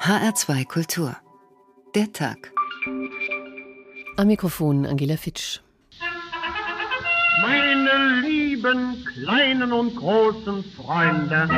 [0.00, 1.16] HR2 Kultur.
[1.94, 2.52] Der Tag.
[4.16, 5.58] Am Mikrofon Angela Fitsch.
[7.42, 11.48] Meine lieben kleinen und großen Freunde.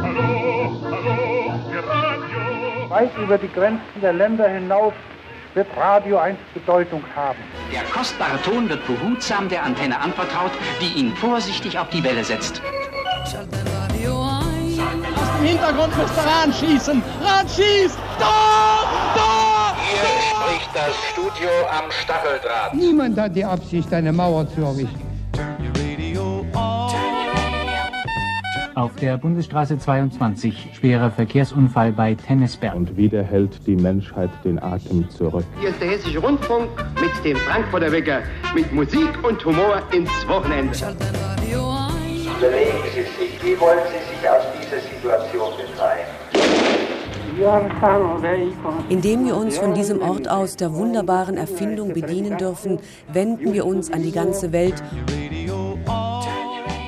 [0.00, 2.90] Hallo, hallo, ihr Radio.
[2.90, 4.94] Weit über die Grenzen der Länder hinaus
[5.52, 7.38] wird Radio einst Bedeutung haben.
[7.70, 12.62] Der kostbare Ton wird behutsam der Antenne anvertraut, die ihn vorsichtig auf die Welle setzt.
[13.22, 13.34] Aus
[15.44, 17.02] dem Hintergrund müsste Rahn schießen.
[17.22, 17.98] Rahn schießt!
[18.18, 18.88] Tor!
[19.14, 19.76] Tor!
[19.78, 22.74] Hier spricht das Studio am Stacheldraht.
[22.74, 25.00] Niemand hat die Absicht, eine Mauer zu errichten.
[28.74, 32.74] Auf der Bundesstraße 22 schwerer Verkehrsunfall bei Tennisberg.
[32.74, 35.44] Und wieder hält die Menschheit den Atem zurück.
[35.60, 36.68] Hier ist der Hessische Rundfunk
[37.00, 38.22] mit dem Frankfurter Wecker
[38.52, 40.76] mit Musik und Humor ins Wochenende.
[42.38, 46.06] Überlegen Sie sich, wie wollen Sie sich aus dieser Situation befreien?
[48.88, 52.78] Indem wir uns von diesem Ort aus der wunderbaren Erfindung bedienen dürfen,
[53.12, 54.82] wenden wir uns an die ganze Welt.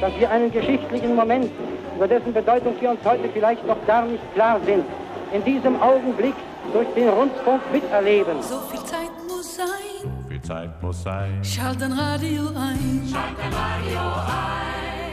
[0.00, 1.50] Dass wir einen geschichtlichen Moment,
[1.96, 4.84] über dessen Bedeutung wir uns heute vielleicht noch gar nicht klar sind,
[5.32, 6.34] in diesem Augenblick
[6.72, 8.40] durch den Rundfunk miterleben.
[8.42, 9.66] So viel Zeit muss sein.
[10.02, 11.40] So viel Zeit muss sein.
[11.42, 13.02] Schalten Radio ein.
[13.10, 15.05] Schalten Radio ein.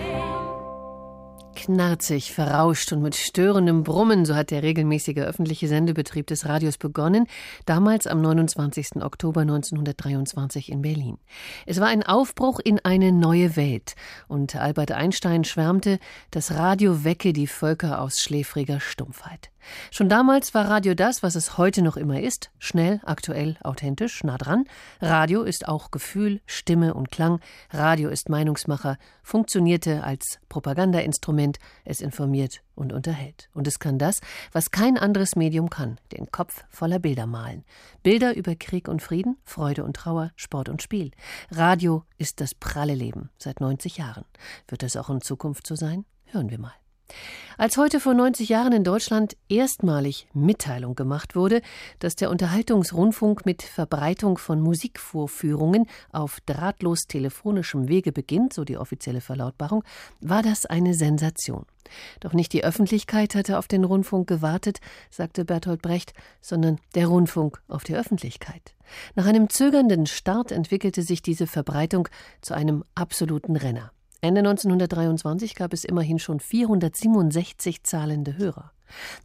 [1.56, 7.28] Knarzig, verrauscht und mit störendem Brummen, so hat der regelmäßige öffentliche Sendebetrieb des Radios begonnen,
[7.66, 9.02] damals am 29.
[9.02, 11.18] Oktober 1923 in Berlin.
[11.66, 13.96] Es war ein Aufbruch in eine neue Welt,
[14.28, 16.00] und Albert Einstein schwärmte,
[16.32, 19.53] das Radio wecke die Völker aus schläfriger Stumpfheit.
[19.92, 24.38] Schon damals war Radio das, was es heute noch immer ist, schnell, aktuell, authentisch, nah
[24.38, 24.66] dran.
[25.02, 27.40] Radio ist auch Gefühl, Stimme und Klang.
[27.72, 33.50] Radio ist Meinungsmacher, funktionierte als Propagandainstrument, es informiert und unterhält.
[33.54, 37.64] Und es kann das, was kein anderes Medium kann, den Kopf voller Bilder malen.
[38.02, 41.12] Bilder über Krieg und Frieden, Freude und Trauer, Sport und Spiel.
[41.52, 44.26] Radio ist das pralle Leben seit 90 Jahren.
[44.68, 46.06] Wird das auch in Zukunft so sein?
[46.26, 46.83] Hören wir mal.
[47.58, 51.62] Als heute vor 90 Jahren in Deutschland erstmalig Mitteilung gemacht wurde,
[52.00, 59.22] dass der Unterhaltungsrundfunk mit Verbreitung von Musikvorführungen auf drahtlos telefonischem Wege beginnt, so die offizielle
[59.22, 59.84] Verlautbarung,
[60.20, 61.66] war das eine Sensation.
[62.22, 64.80] Doch nicht die Öffentlichkeit hatte auf den Rundfunk gewartet,
[65.12, 68.74] sagte Bertolt Brecht, sondern der Rundfunk auf die Öffentlichkeit.
[69.16, 72.08] Nach einem zögernden Start entwickelte sich diese Verbreitung
[72.42, 73.92] zu einem absoluten Renner.
[74.24, 78.72] Ende 1923 gab es immerhin schon 467 zahlende Hörer.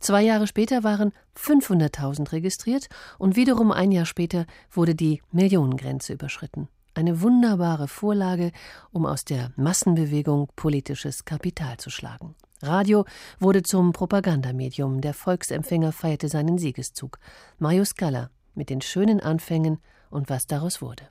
[0.01, 6.67] Zwei Jahre später waren 500.000 registriert und wiederum ein Jahr später wurde die Millionengrenze überschritten.
[6.95, 8.51] Eine wunderbare Vorlage,
[8.91, 12.35] um aus der Massenbewegung politisches Kapital zu schlagen.
[12.61, 13.05] Radio
[13.39, 17.21] wurde zum Propagandamedium, der Volksempfänger feierte seinen Siegeszug.
[17.61, 19.79] Marius Galler mit den schönen Anfängen
[20.11, 21.05] und was daraus wurde.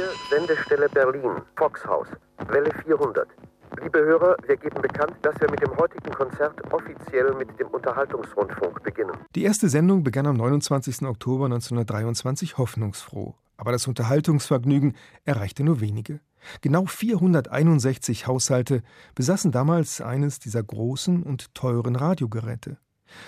[0.00, 2.06] Hier Sendestelle Berlin, Foxhaus,
[2.48, 3.28] Welle 400.
[3.82, 8.82] Liebe Hörer, wir geben bekannt, dass wir mit dem heutigen Konzert offiziell mit dem Unterhaltungsrundfunk
[8.82, 9.12] beginnen.
[9.34, 11.02] Die erste Sendung begann am 29.
[11.02, 13.34] Oktober 1923 hoffnungsfroh.
[13.58, 14.96] Aber das Unterhaltungsvergnügen
[15.26, 16.20] erreichte nur wenige.
[16.62, 18.82] Genau 461 Haushalte
[19.14, 22.78] besaßen damals eines dieser großen und teuren Radiogeräte.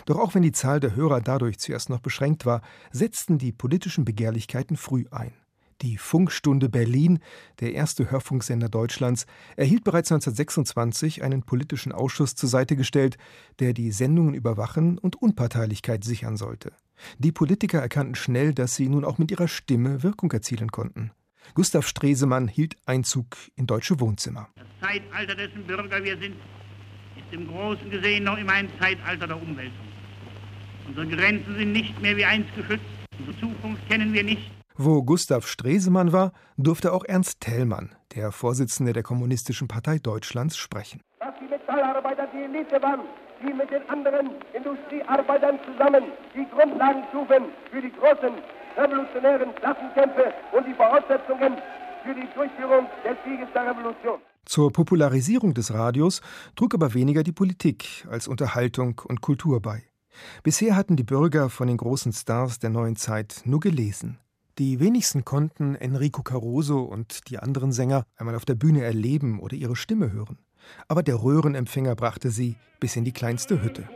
[0.06, 2.62] Doch auch wenn die Zahl der Hörer dadurch zuerst noch beschränkt war,
[2.93, 5.34] setzten die politischen Begehrlichkeiten früh ein.
[5.82, 7.19] Die Funkstunde Berlin,
[7.59, 9.26] der erste Hörfunksender Deutschlands,
[9.56, 13.19] erhielt bereits 1926 einen politischen Ausschuss zur Seite gestellt,
[13.59, 16.72] der die Sendungen überwachen und Unparteilichkeit sichern sollte.
[17.19, 21.10] Die Politiker erkannten schnell, dass sie nun auch mit ihrer Stimme Wirkung erzielen konnten.
[21.54, 24.49] Gustav Stresemann hielt Einzug in deutsche Wohnzimmer.
[24.54, 26.37] Das Zeitalter, dessen Bürger wir sind,
[27.16, 29.88] ist im Großen gesehen noch immer ein Zeitalter der Umwälzung.
[30.87, 32.84] Unsere Grenzen sind nicht mehr wie einst geschützt.
[33.19, 34.62] Unsere Zukunft kennen wir nicht.
[34.77, 41.00] Wo Gustav Stresemann war, durfte auch Ernst Thälmann, der Vorsitzende der Kommunistischen Partei Deutschlands, sprechen.
[41.21, 43.03] Dass die Metallarbeiter die Elite waren,
[43.43, 46.05] die mit den anderen Industriearbeitern zusammen
[46.35, 48.35] die Grundlagen schufen für die großen
[48.76, 51.56] revolutionären Klassenkämpfe und die Voraussetzungen
[52.02, 54.20] für die Durchführung des Sieges der Revolution.
[54.44, 56.20] Zur Popularisierung des Radios
[56.56, 59.85] trug aber weniger die Politik als Unterhaltung und Kultur bei.
[60.43, 64.19] Bisher hatten die Bürger von den großen Stars der neuen Zeit nur gelesen.
[64.58, 69.56] Die wenigsten konnten Enrico Caruso und die anderen Sänger einmal auf der Bühne erleben oder
[69.56, 70.37] ihre Stimme hören.
[70.88, 73.88] Aber der Röhrenempfänger brachte sie bis in die kleinste Hütte.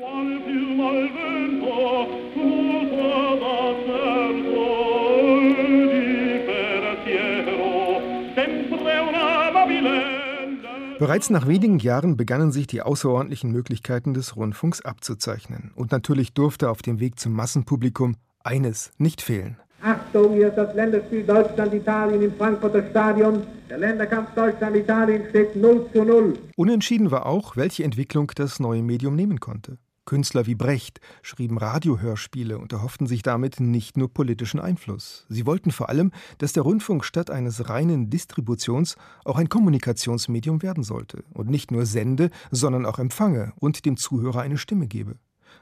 [10.98, 15.72] Bereits nach wenigen Jahren begannen sich die außerordentlichen Möglichkeiten des Rundfunks abzuzeichnen.
[15.74, 19.58] Und natürlich durfte auf dem Weg zum Massenpublikum eines nicht fehlen.
[19.82, 23.42] Achtung, hier ist das Länderspiel Deutschland-Italien im Frankfurter Stadion.
[23.68, 26.38] Der Länderkampf Deutschland-Italien steht 0 zu 0.
[26.56, 29.78] Unentschieden war auch, welche Entwicklung das neue Medium nehmen konnte.
[30.06, 35.26] Künstler wie Brecht schrieben Radiohörspiele und erhofften sich damit nicht nur politischen Einfluss.
[35.28, 40.84] Sie wollten vor allem, dass der Rundfunk statt eines reinen Distributions auch ein Kommunikationsmedium werden
[40.84, 45.16] sollte und nicht nur sende, sondern auch empfange und dem Zuhörer eine Stimme gebe.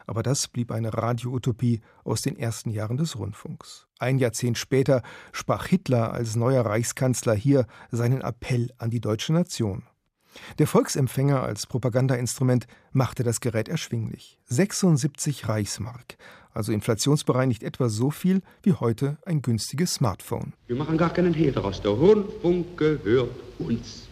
[0.06, 3.87] Aber das blieb eine Radioutopie aus den ersten Jahren des Rundfunks.
[3.99, 5.03] Ein Jahrzehnt später
[5.33, 9.85] sprach Hitler als neuer Reichskanzler hier seinen Appell an die deutsche Nation.
[10.59, 14.39] Der Volksempfänger als Propagandainstrument machte das Gerät erschwinglich.
[14.47, 16.17] 76 Reichsmark,
[16.53, 20.53] also inflationsbereinigt etwa so viel wie heute ein günstiges Smartphone.
[20.67, 21.81] Wir machen gar keinen Hehl daraus.
[21.81, 24.09] Der Rundfunk gehört uns.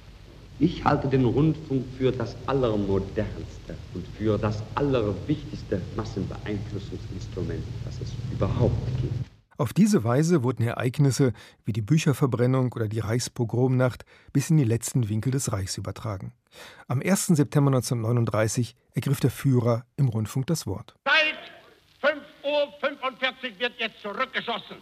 [0.63, 8.87] Ich halte den Rundfunk für das Allermodernste und für das Allerwichtigste Massenbeeinflussungsinstrument, das es überhaupt
[9.01, 9.13] gibt.
[9.59, 11.33] Auf diese Weise wurden Ereignisse
[11.65, 16.33] wie die Bücherverbrennung oder die Reichspogromnacht bis in die letzten Winkel des Reichs übertragen.
[16.87, 17.27] Am 1.
[17.27, 20.95] September 1939 ergriff der Führer im Rundfunk das Wort.
[21.05, 24.77] Seit 5.45 Uhr wird jetzt zurückgeschossen.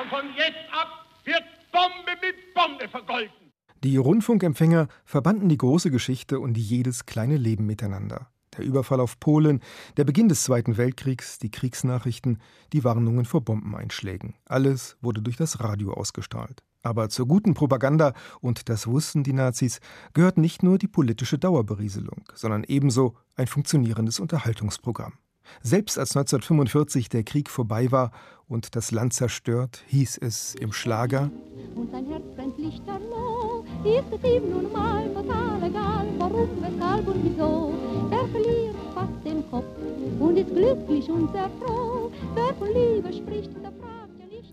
[0.00, 3.52] Und von jetzt ab wird Bombe mit Bombe vergolten.
[3.82, 8.28] Die Rundfunkempfänger verbanden die große Geschichte und jedes kleine Leben miteinander.
[8.56, 9.60] Der Überfall auf Polen,
[9.96, 12.40] der Beginn des Zweiten Weltkriegs, die Kriegsnachrichten,
[12.72, 14.34] die Warnungen vor Bombeneinschlägen.
[14.46, 16.62] Alles wurde durch das Radio ausgestrahlt.
[16.82, 19.80] Aber zur guten Propaganda, und das wussten die Nazis,
[20.12, 25.14] gehört nicht nur die politische Dauerberieselung, sondern ebenso ein funktionierendes Unterhaltungsprogramm.
[25.62, 28.12] Selbst als 1945 der Krieg vorbei war
[28.48, 31.30] und das Land zerstört, hieß es im Schlager
[31.74, 37.24] Und sein Herz brennt lichterloh, ist es ihm nun mal total egal, warum, weshalb und
[37.24, 37.74] wieso.
[38.10, 39.64] Er verliert fast den Kopf
[40.18, 42.10] und ist glücklich und sehr froh.
[42.34, 44.03] Wer von Liebe spricht, der nicht.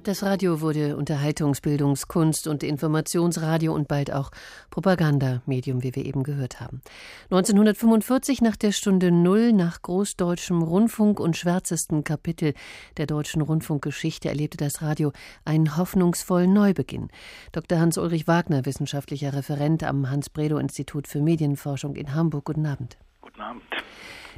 [0.03, 4.31] Das Radio wurde Unterhaltungs-, Bildungs-, Kunst- und Informationsradio und bald auch
[4.71, 6.81] Propagandamedium, wie wir eben gehört haben.
[7.29, 12.55] 1945 nach der Stunde Null nach Großdeutschem Rundfunk und schwärzesten Kapitel
[12.97, 15.11] der deutschen Rundfunkgeschichte erlebte das Radio
[15.45, 17.09] einen hoffnungsvollen Neubeginn.
[17.51, 17.79] Dr.
[17.79, 22.45] Hans-Ulrich Wagner, wissenschaftlicher Referent am Hans-Bredow-Institut für Medienforschung in Hamburg.
[22.45, 22.97] Guten Abend.
[23.21, 23.63] Guten Abend.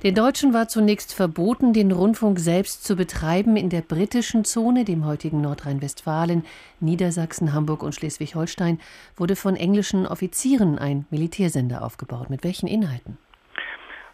[0.03, 5.05] Den Deutschen war zunächst verboten, den Rundfunk selbst zu betreiben in der britischen Zone, dem
[5.05, 6.44] heutigen Nordrhein-Westfalen,
[6.81, 8.81] Niedersachsen, Hamburg und Schleswig-Holstein,
[9.15, 12.29] wurde von englischen Offizieren ein Militärsender aufgebaut.
[12.29, 13.17] Mit welchen Inhalten?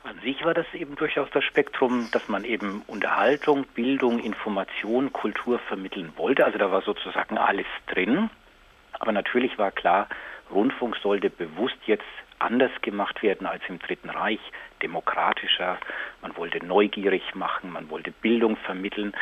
[0.03, 5.57] An sich war das eben durchaus das Spektrum, dass man eben Unterhaltung, Bildung, Information, Kultur
[5.57, 6.45] vermitteln wollte.
[6.45, 8.29] Also da war sozusagen alles drin.
[8.99, 10.07] Aber natürlich war klar,
[10.51, 12.03] Rundfunk sollte bewusst jetzt
[12.37, 14.39] anders gemacht werden als im Dritten Reich,
[14.81, 15.77] demokratischer.
[16.21, 19.13] Man wollte neugierig machen, man wollte Bildung vermitteln.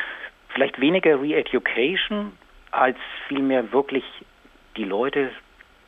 [0.48, 2.32] Vielleicht weniger Re-Education,
[2.70, 4.04] als vielmehr wirklich
[4.76, 5.30] die Leute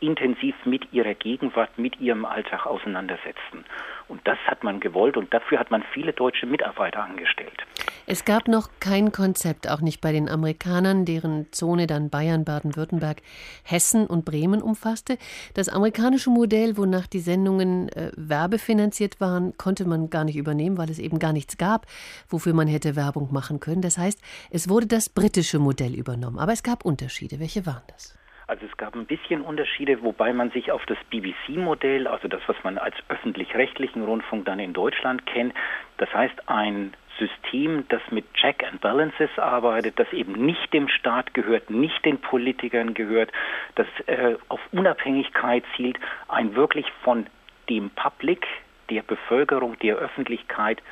[0.00, 3.64] intensiv mit ihrer Gegenwart, mit ihrem Alltag auseinandersetzen.
[4.08, 7.66] Und das hat man gewollt und dafür hat man viele deutsche Mitarbeiter angestellt.
[8.12, 13.18] Es gab noch kein Konzept, auch nicht bei den Amerikanern, deren Zone dann Bayern, Baden-Württemberg,
[13.62, 15.16] Hessen und Bremen umfasste.
[15.54, 20.90] Das amerikanische Modell, wonach die Sendungen äh, werbefinanziert waren, konnte man gar nicht übernehmen, weil
[20.90, 21.86] es eben gar nichts gab,
[22.28, 23.80] wofür man hätte Werbung machen können.
[23.80, 24.20] Das heißt,
[24.50, 26.40] es wurde das britische Modell übernommen.
[26.40, 27.38] Aber es gab Unterschiede.
[27.38, 28.18] Welche waren das?
[28.48, 32.56] Also es gab ein bisschen Unterschiede, wobei man sich auf das BBC-Modell, also das, was
[32.64, 35.54] man als öffentlich-rechtlichen Rundfunk dann in Deutschland kennt,
[35.98, 41.34] das heißt ein System, das mit Check and Balances arbeitet, das eben nicht dem Staat
[41.34, 43.30] gehört, nicht den Politikern gehört,
[43.76, 47.26] das äh, auf Unabhängigkeit zielt, ein wirklich von
[47.68, 48.44] dem Public,
[48.90, 50.82] der Bevölkerung, der Öffentlichkeit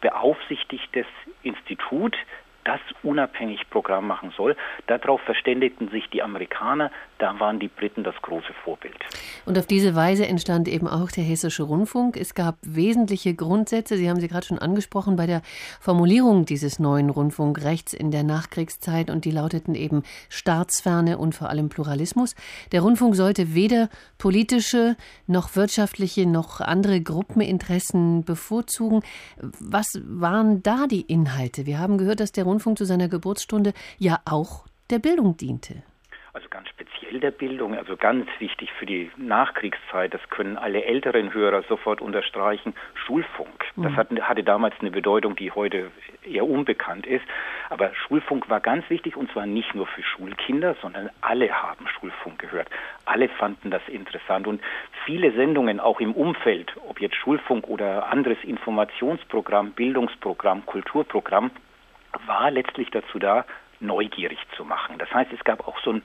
[0.00, 1.06] beaufsichtigtes
[1.42, 2.16] Institut,
[2.64, 4.56] das unabhängig Programm machen soll.
[4.86, 8.96] Darauf verständigten sich die Amerikaner, da waren die Briten das große Vorbild.
[9.46, 12.16] Und auf diese Weise entstand eben auch der Hessische Rundfunk.
[12.16, 15.42] Es gab wesentliche Grundsätze, Sie haben sie gerade schon angesprochen, bei der
[15.80, 21.68] Formulierung dieses neuen Rundfunkrechts in der Nachkriegszeit und die lauteten eben Staatsferne und vor allem
[21.68, 22.34] Pluralismus.
[22.72, 29.02] Der Rundfunk sollte weder politische noch wirtschaftliche noch andere Gruppeninteressen bevorzugen.
[29.60, 31.66] Was waren da die Inhalte?
[31.66, 35.82] Wir haben gehört, dass der Rundfunk zu seiner Geburtsstunde ja auch der Bildung diente.
[36.34, 41.32] Also ganz speziell der Bildung, also ganz wichtig für die Nachkriegszeit, das können alle älteren
[41.32, 43.64] Hörer sofort unterstreichen, Schulfunk.
[43.76, 43.96] Das mhm.
[43.96, 45.92] hat, hatte damals eine Bedeutung, die heute
[46.24, 47.24] eher unbekannt ist.
[47.70, 52.40] Aber Schulfunk war ganz wichtig und zwar nicht nur für Schulkinder, sondern alle haben Schulfunk
[52.40, 52.68] gehört.
[53.04, 54.60] Alle fanden das interessant und
[55.04, 61.52] viele Sendungen auch im Umfeld, ob jetzt Schulfunk oder anderes Informationsprogramm, Bildungsprogramm, Kulturprogramm,
[62.26, 63.44] war letztlich dazu da,
[63.86, 64.98] neugierig zu machen.
[64.98, 66.02] Das heißt, es gab auch so einen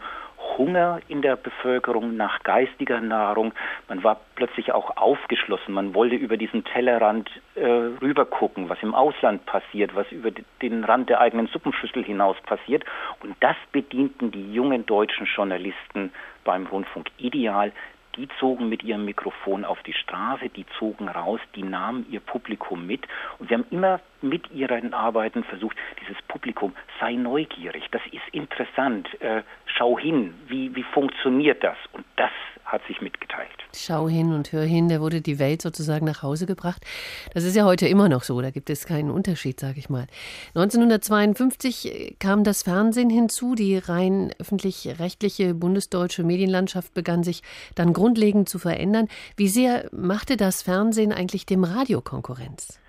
[0.57, 3.53] Hunger in der Bevölkerung nach geistiger Nahrung.
[3.87, 5.73] Man war plötzlich auch aufgeschlossen.
[5.73, 10.31] Man wollte über diesen Tellerrand äh, rübergucken, was im Ausland passiert, was über
[10.61, 12.83] den Rand der eigenen Suppenschüssel hinaus passiert.
[13.21, 16.11] Und das bedienten die jungen deutschen Journalisten
[16.43, 17.71] beim Rundfunk ideal
[18.15, 22.85] die zogen mit ihrem Mikrofon auf die Straße, die zogen raus, die nahmen ihr Publikum
[22.85, 28.27] mit und sie haben immer mit ihren Arbeiten versucht, dieses Publikum sei neugierig, das ist
[28.31, 31.77] interessant, äh, schau hin, wie, wie funktioniert das?
[31.93, 32.31] Und das
[32.69, 33.49] hat sich mitgeteilt.
[33.75, 36.85] Schau hin und hör hin, da wurde die Welt sozusagen nach Hause gebracht.
[37.33, 40.07] Das ist ja heute immer noch so, da gibt es keinen Unterschied, sage ich mal.
[40.55, 47.41] 1952 kam das Fernsehen hinzu, die rein öffentlich-rechtliche bundesdeutsche Medienlandschaft begann sich
[47.75, 49.07] dann grundlegend zu verändern.
[49.35, 52.79] Wie sehr machte das Fernsehen eigentlich dem Radio Konkurrenz?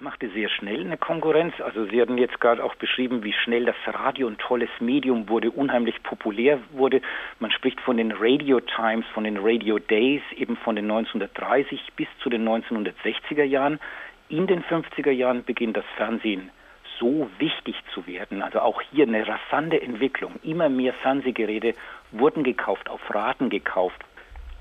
[0.00, 1.54] Machte sehr schnell eine Konkurrenz.
[1.60, 5.50] Also Sie hatten jetzt gerade auch beschrieben, wie schnell das Radio ein tolles Medium wurde,
[5.50, 7.00] unheimlich populär wurde.
[7.40, 12.08] Man spricht von den Radio Times, von den Radio Days, eben von den 1930 bis
[12.22, 13.80] zu den 1960er Jahren.
[14.28, 16.50] In den 50er Jahren beginnt das Fernsehen
[16.98, 18.42] so wichtig zu werden.
[18.42, 20.34] Also auch hier eine rasante Entwicklung.
[20.42, 21.74] Immer mehr Fernsehgeräte
[22.12, 24.04] wurden gekauft, auf Raten gekauft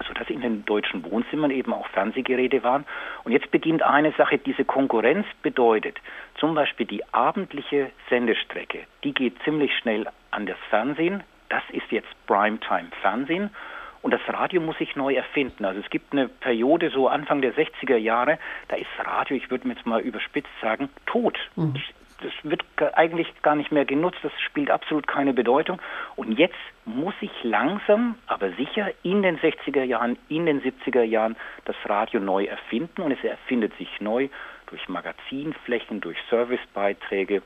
[0.06, 2.86] sodass in den deutschen Wohnzimmern eben auch Fernsehgeräte waren.
[3.24, 6.00] Und jetzt beginnt eine Sache, diese Konkurrenz bedeutet,
[6.40, 11.24] zum Beispiel die abendliche Sendestrecke, die geht ziemlich schnell an das Fernsehen.
[11.50, 13.50] Das ist jetzt Primetime Fernsehen.
[14.02, 15.66] Und das Radio muss sich neu erfinden.
[15.66, 18.38] Also es gibt eine Periode, so Anfang der 60er Jahre,
[18.68, 21.38] da ist Radio, ich würde mir jetzt mal überspitzt sagen, tot.
[21.56, 21.76] Mhm
[22.22, 22.64] das wird
[22.96, 25.80] eigentlich gar nicht mehr genutzt, das spielt absolut keine Bedeutung.
[26.16, 26.56] Und jetzt
[26.86, 32.20] muss sich langsam, aber sicher in den 60er Jahren, in den 70er Jahren das Radio
[32.20, 33.02] neu erfinden.
[33.02, 34.30] Und es erfindet sich neu
[34.68, 37.44] durch Magazinflächen, durch Servicebeiträge,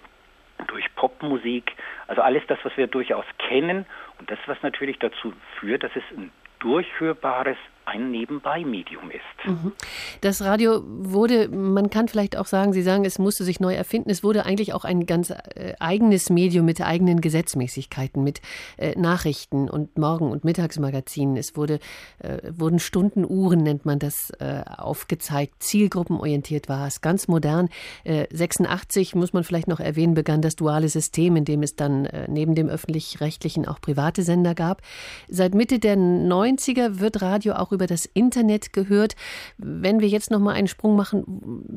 [0.67, 1.75] durch Popmusik,
[2.07, 3.85] also alles das, was wir durchaus kennen.
[4.19, 9.47] Und das, was natürlich dazu führt, dass es ein durchhörbares ein Nebenbei-Medium ist.
[9.47, 9.73] Mhm.
[10.21, 14.09] Das Radio wurde, man kann vielleicht auch sagen, Sie sagen, es musste sich neu erfinden.
[14.09, 18.41] Es wurde eigentlich auch ein ganz äh, eigenes Medium mit eigenen Gesetzmäßigkeiten, mit
[18.77, 21.37] äh, Nachrichten und Morgen- und Mittagsmagazinen.
[21.37, 21.79] Es wurde,
[22.19, 25.55] äh, wurden Stundenuhren, nennt man das, aufgezeigt.
[25.59, 27.69] Zielgruppenorientiert war es, ganz modern.
[28.05, 32.07] 86 äh, muss man vielleicht noch erwähnen, begann das duale System, in dem es dann
[32.27, 34.81] neben dem öffentlich-rechtlichen auch private Sender gab.
[35.27, 39.15] Seit Mitte der 90er wird Radio auch über das Internet gehört.
[39.57, 41.23] Wenn wir jetzt noch mal einen Sprung machen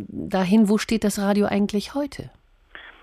[0.08, 2.30] dahin, wo steht das Radio eigentlich heute?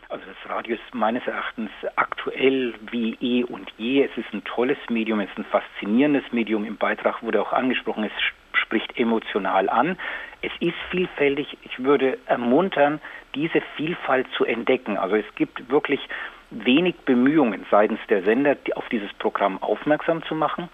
[0.10, 4.04] Also das Radio ist meines Erachtens aktuell wie eh und je.
[4.04, 6.66] Es ist ein tolles Medium, es ist ein faszinierendes Medium.
[6.66, 8.12] Im Beitrag wurde auch angesprochen, es
[8.54, 9.98] spricht emotional an.
[10.42, 11.58] Es ist vielfältig.
[11.64, 13.00] Ich würde ermuntern,
[13.36, 14.98] diese Vielfalt zu entdecken.
[14.98, 16.02] Also es gibt wirklich
[16.50, 20.68] wenig Bemühungen seitens der Sender, auf dieses Programm aufmerksam zu machen.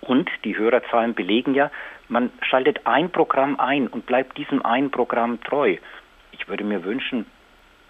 [0.00, 1.70] Und die Hörerzahlen belegen ja,
[2.08, 5.76] man schaltet ein Programm ein und bleibt diesem einen Programm treu.
[6.32, 7.26] Ich würde mir wünschen,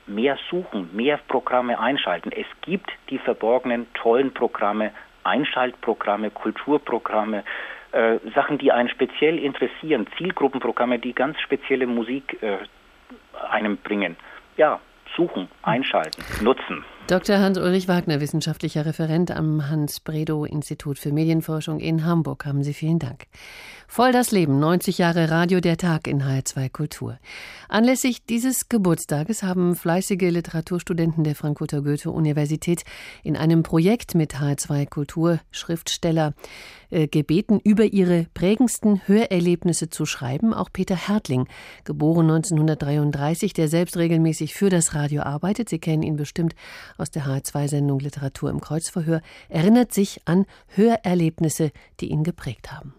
[0.07, 2.33] mehr suchen, mehr Programme einschalten.
[2.33, 7.45] Es gibt die verborgenen tollen Programme, Einschaltprogramme, Kulturprogramme,
[7.93, 12.59] äh, Sachen, die einen speziell interessieren, Zielgruppenprogramme, die ganz spezielle Musik äh,
[13.51, 14.17] einem bringen.
[14.57, 14.81] Ja,
[15.17, 16.85] suchen, einschalten, nutzen.
[17.09, 17.39] Dr.
[17.39, 22.45] Hans-Ulrich Wagner, wissenschaftlicher Referent am Hans-Bredow-Institut für Medienforschung in Hamburg.
[22.45, 23.25] Haben Sie vielen Dank.
[23.91, 27.19] Voll das Leben, 90 Jahre Radio der Tag in HR2 Kultur.
[27.71, 32.85] Anlässlich dieses Geburtstages haben fleißige Literaturstudenten der Frankfurter Goethe-Universität
[33.25, 36.35] in einem Projekt mit HR2 Kultur Schriftsteller
[36.91, 40.53] äh, gebeten, über ihre prägendsten Hörerlebnisse zu schreiben.
[40.53, 41.49] Auch Peter Hertling,
[41.85, 46.55] geboren 1933, der selbst regelmäßig für das Radio arbeitet, Sie kennen ihn bestimmt
[46.99, 52.95] aus der HR2-Sendung Literatur im Kreuzverhör, erinnert sich an Hörerlebnisse, die ihn geprägt haben.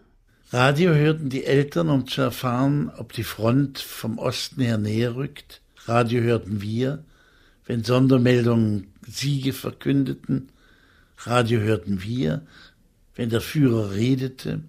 [0.52, 5.60] Radio hörten die Eltern, um zu erfahren, ob die Front vom Osten her näher rückt.
[5.84, 7.04] Radio hörten wir,
[7.66, 10.48] wenn Sondermeldungen Siege verkündeten.
[11.18, 12.42] Radio hörten wir,
[13.14, 14.62] wenn der Führer redete.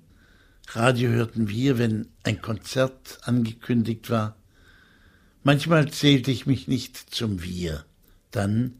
[0.67, 4.35] Radio hörten wir, wenn ein Konzert angekündigt war.
[5.43, 7.85] Manchmal zählte ich mich nicht zum Wir.
[8.29, 8.75] Dann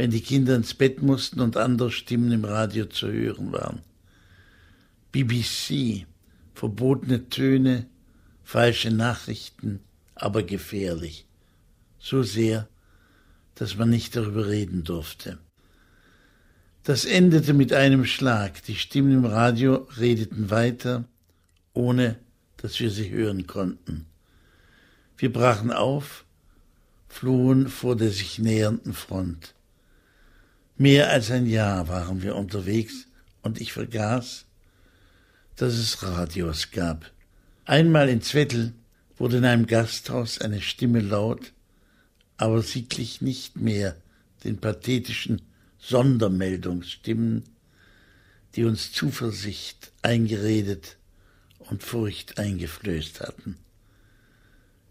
[0.00, 3.82] wenn die Kinder ins Bett mussten und andere Stimmen im Radio zu hören waren.
[5.12, 6.06] BBC,
[6.54, 7.84] verbotene Töne,
[8.42, 9.80] falsche Nachrichten,
[10.14, 11.26] aber gefährlich.
[11.98, 12.66] So sehr,
[13.56, 15.36] dass man nicht darüber reden durfte.
[16.82, 18.62] Das endete mit einem Schlag.
[18.62, 21.04] Die Stimmen im Radio redeten weiter,
[21.74, 22.16] ohne
[22.56, 24.06] dass wir sie hören konnten.
[25.18, 26.24] Wir brachen auf,
[27.06, 29.52] flohen vor der sich nähernden Front.
[30.80, 33.06] Mehr als ein Jahr waren wir unterwegs
[33.42, 34.46] und ich vergaß,
[35.56, 37.12] dass es Radios gab.
[37.66, 38.72] Einmal in Zwettel
[39.18, 41.52] wurde in einem Gasthaus eine Stimme laut,
[42.38, 43.94] aber sie glich nicht mehr
[44.42, 45.42] den pathetischen
[45.80, 47.42] Sondermeldungsstimmen,
[48.54, 50.96] die uns Zuversicht eingeredet
[51.58, 53.58] und Furcht eingeflößt hatten.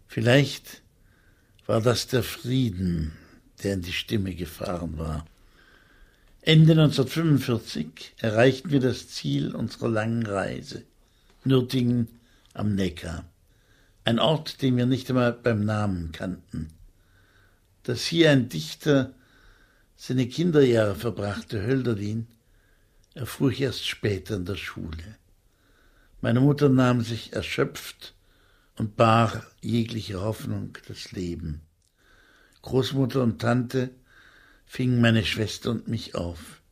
[0.06, 0.82] Vielleicht
[1.66, 3.10] war das der Frieden,
[3.64, 5.26] der in die Stimme gefahren war.
[6.42, 10.84] Ende 1945 erreichten wir das Ziel unserer langen Reise,
[11.44, 12.08] Nürtingen
[12.54, 13.24] am Neckar,
[14.04, 16.70] ein Ort, den wir nicht einmal beim Namen kannten.
[17.82, 19.12] Dass hier ein Dichter
[19.96, 22.26] seine Kinderjahre verbrachte, Hölderlin,
[23.12, 25.16] erfuhr ich erst später in der Schule.
[26.22, 28.14] Meine Mutter nahm sich erschöpft
[28.76, 31.60] und bar jegliche Hoffnung das Leben.
[32.62, 33.90] Großmutter und Tante
[34.70, 36.62] fingen meine Schwester und mich auf.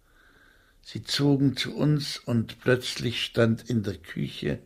[0.83, 4.61] Sie zogen zu uns und plötzlich stand in der Küche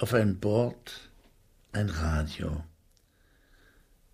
[0.00, 1.12] auf einem Bord
[1.70, 2.64] ein Radio.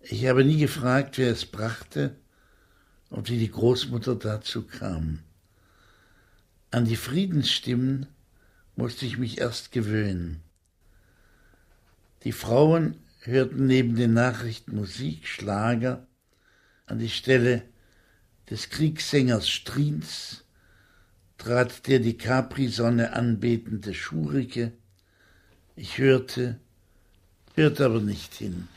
[0.01, 2.15] Ich habe nie gefragt, wer es brachte,
[3.09, 5.23] und wie die Großmutter dazu kam.
[6.69, 8.05] An die Friedensstimmen
[8.75, 10.43] musste ich mich erst gewöhnen.
[12.23, 16.05] Die Frauen hörten neben den Nachrichten Musik, Schlager,
[16.85, 17.63] an die Stelle
[18.49, 20.43] des Kriegssängers Strins
[21.37, 24.71] trat der die Capri-Sonne anbetende Schurike.
[25.75, 26.59] Ich hörte,
[27.55, 28.67] hörte aber nicht hin.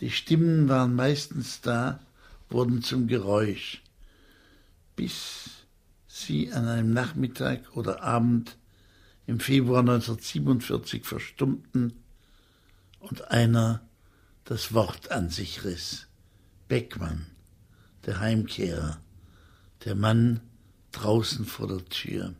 [0.00, 2.00] Die Stimmen waren meistens da,
[2.50, 3.82] wurden zum Geräusch,
[4.94, 5.50] bis
[6.06, 8.56] sie an einem Nachmittag oder Abend
[9.26, 11.92] im Februar 1947 verstummten
[13.00, 13.82] und einer
[14.44, 16.06] das Wort an sich riss.
[16.68, 17.26] Beckmann,
[18.08, 18.98] der Heimkehrer,
[19.84, 20.40] der Mann
[20.92, 22.34] draußen vor der Tür.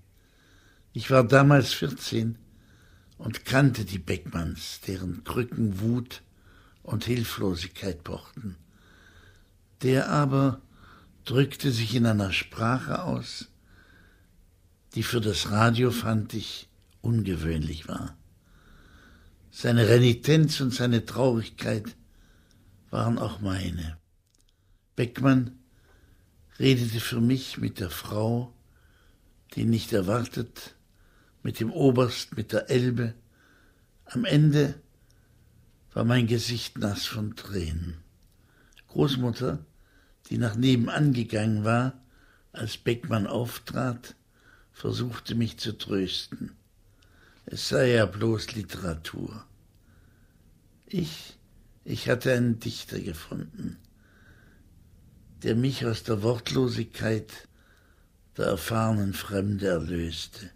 [0.94, 2.38] Ich war damals 14
[3.18, 6.22] und kannte die Beckmanns, deren Krücken Wut
[6.82, 8.56] und Hilflosigkeit pochten.
[9.82, 10.62] Der aber
[11.26, 13.48] drückte sich in einer Sprache aus,
[14.94, 16.70] die für das Radio, fand ich,
[17.02, 18.16] ungewöhnlich war.
[19.50, 21.94] Seine Renitenz und seine Traurigkeit
[22.88, 23.98] waren auch meine.
[24.98, 25.52] Beckmann
[26.58, 28.52] redete für mich mit der Frau,
[29.54, 30.74] die nicht erwartet,
[31.44, 33.14] mit dem Oberst, mit der Elbe.
[34.06, 34.74] Am Ende
[35.92, 37.98] war mein Gesicht nass von Tränen.
[38.88, 39.60] Großmutter
[40.30, 41.94] die nach nebenan gegangen war,
[42.52, 44.14] als Beckmann auftrat,
[44.72, 46.52] versuchte mich zu trösten.
[47.46, 49.44] Es sei ja bloß Literatur.
[50.86, 51.38] Ich,
[51.84, 53.78] ich hatte einen Dichter gefunden,
[55.42, 57.48] der mich aus der Wortlosigkeit
[58.36, 60.50] der erfahrenen Fremde erlöste.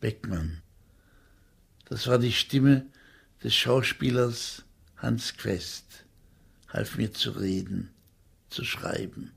[0.00, 0.62] Beckmann.
[1.84, 2.86] Das war die Stimme
[3.42, 4.64] des Schauspielers
[4.96, 6.04] Hans Quest,
[6.68, 7.90] half mir zu reden
[8.48, 9.32] zu schreiben.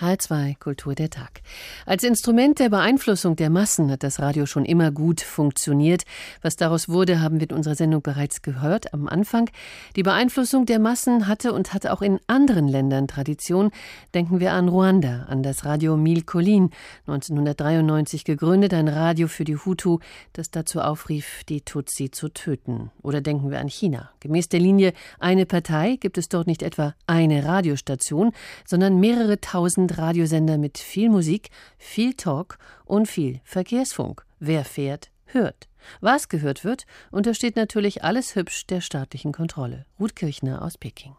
[0.00, 1.40] H2 Kultur der Tag.
[1.84, 6.04] Als Instrument der Beeinflussung der Massen hat das Radio schon immer gut funktioniert.
[6.40, 9.50] Was daraus wurde, haben wir in unserer Sendung bereits gehört am Anfang.
[9.96, 13.72] Die Beeinflussung der Massen hatte und hat auch in anderen Ländern Tradition.
[14.14, 16.70] Denken wir an Ruanda, an das Radio Mil Colin,
[17.08, 19.98] 1993 gegründet, ein Radio für die Hutu,
[20.32, 22.92] das dazu aufrief, die Tutsi zu töten.
[23.02, 24.10] Oder denken wir an China.
[24.20, 28.30] Gemäß der Linie eine Partei gibt es dort nicht etwa eine Radiostation,
[28.64, 31.48] sondern mehrere tausend sind Radiosender mit viel Musik,
[31.78, 34.24] viel Talk und viel Verkehrsfunk.
[34.38, 35.68] Wer fährt, hört.
[36.00, 39.86] Was gehört wird, untersteht natürlich alles hübsch der staatlichen Kontrolle.
[39.98, 41.14] Ruth Kirchner aus Peking.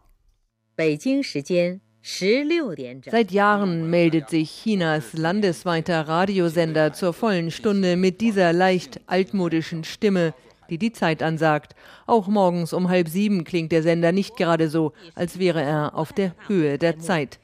[3.12, 10.34] Seit Jahren meldet sich Chinas landesweiter Radiosender zur vollen Stunde mit dieser leicht altmodischen Stimme,
[10.70, 11.76] die die Zeit ansagt.
[12.06, 16.14] Auch morgens um halb sieben klingt der Sender nicht gerade so, als wäre er auf
[16.14, 17.40] der Höhe der Zeit.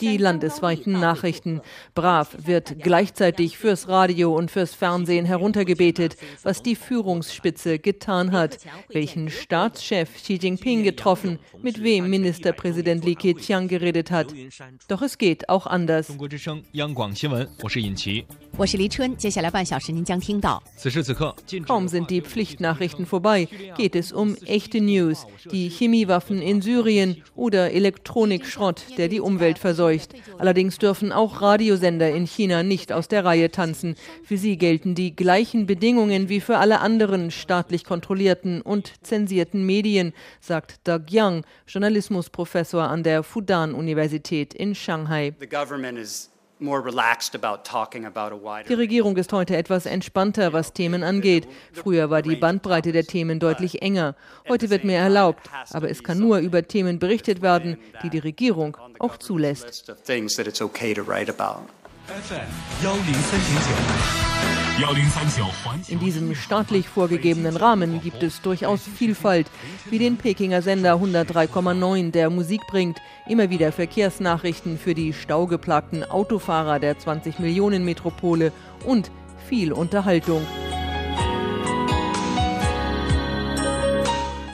[0.00, 1.60] Die landesweiten Nachrichten.
[1.94, 8.58] Brav wird gleichzeitig fürs Radio und fürs Fernsehen heruntergebetet, was die Führungsspitze getan hat.
[8.88, 14.34] Welchen Staatschef Xi Jinping getroffen, mit wem Ministerpräsident Li Keqiang geredet hat.
[14.88, 16.08] Doch es geht auch anders.
[21.66, 26.71] Kaum sind die Pflichtnachrichten vorbei, geht es um echte News, die Chemiewaffen in Syrien
[27.34, 30.14] oder Elektronikschrott, der die Umwelt verseucht.
[30.38, 33.96] Allerdings dürfen auch Radiosender in China nicht aus der Reihe tanzen.
[34.24, 40.12] Für sie gelten die gleichen Bedingungen wie für alle anderen staatlich kontrollierten und zensierten Medien,
[40.40, 45.34] sagt Doug Young, Journalismusprofessor an der Fudan-Universität in Shanghai.
[48.68, 51.48] Die Regierung ist heute etwas entspannter, was Themen angeht.
[51.72, 54.14] Früher war die Bandbreite der Themen deutlich enger.
[54.48, 58.76] Heute wird mehr erlaubt, aber es kann nur über Themen berichtet werden, die die Regierung
[58.98, 59.92] auch zulässt.
[65.88, 69.46] In diesem staatlich vorgegebenen Rahmen gibt es durchaus Vielfalt,
[69.90, 76.78] wie den Pekinger Sender 103,9, der Musik bringt, immer wieder Verkehrsnachrichten für die staugeplagten Autofahrer
[76.78, 78.50] der 20 Millionen Metropole
[78.86, 79.10] und
[79.46, 80.46] viel Unterhaltung.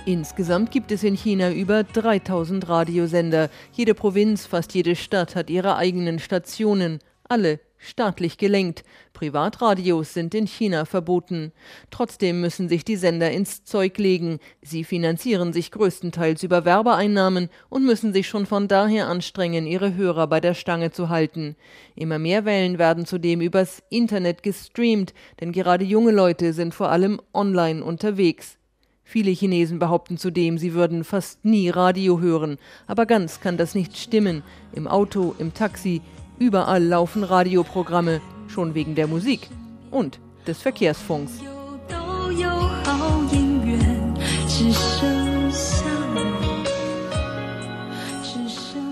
[0.05, 3.51] Insgesamt gibt es in China über 3000 Radiosender.
[3.73, 8.85] Jede Provinz, fast jede Stadt hat ihre eigenen Stationen, alle staatlich gelenkt.
[9.13, 11.53] Privatradios sind in China verboten.
[11.91, 14.39] Trotzdem müssen sich die Sender ins Zeug legen.
[14.63, 20.27] Sie finanzieren sich größtenteils über Werbeeinnahmen und müssen sich schon von daher anstrengen, ihre Hörer
[20.27, 21.57] bei der Stange zu halten.
[21.95, 27.21] Immer mehr Wellen werden zudem übers Internet gestreamt, denn gerade junge Leute sind vor allem
[27.33, 28.59] online unterwegs.
[29.11, 33.97] Viele Chinesen behaupten zudem, sie würden fast nie Radio hören, aber ganz kann das nicht
[33.97, 34.43] stimmen.
[34.75, 36.03] Im Auto, im Taxi,
[36.39, 39.49] Überall laufen Radioprogramme, schon wegen der Musik
[39.91, 41.33] und des Verkehrsfunks.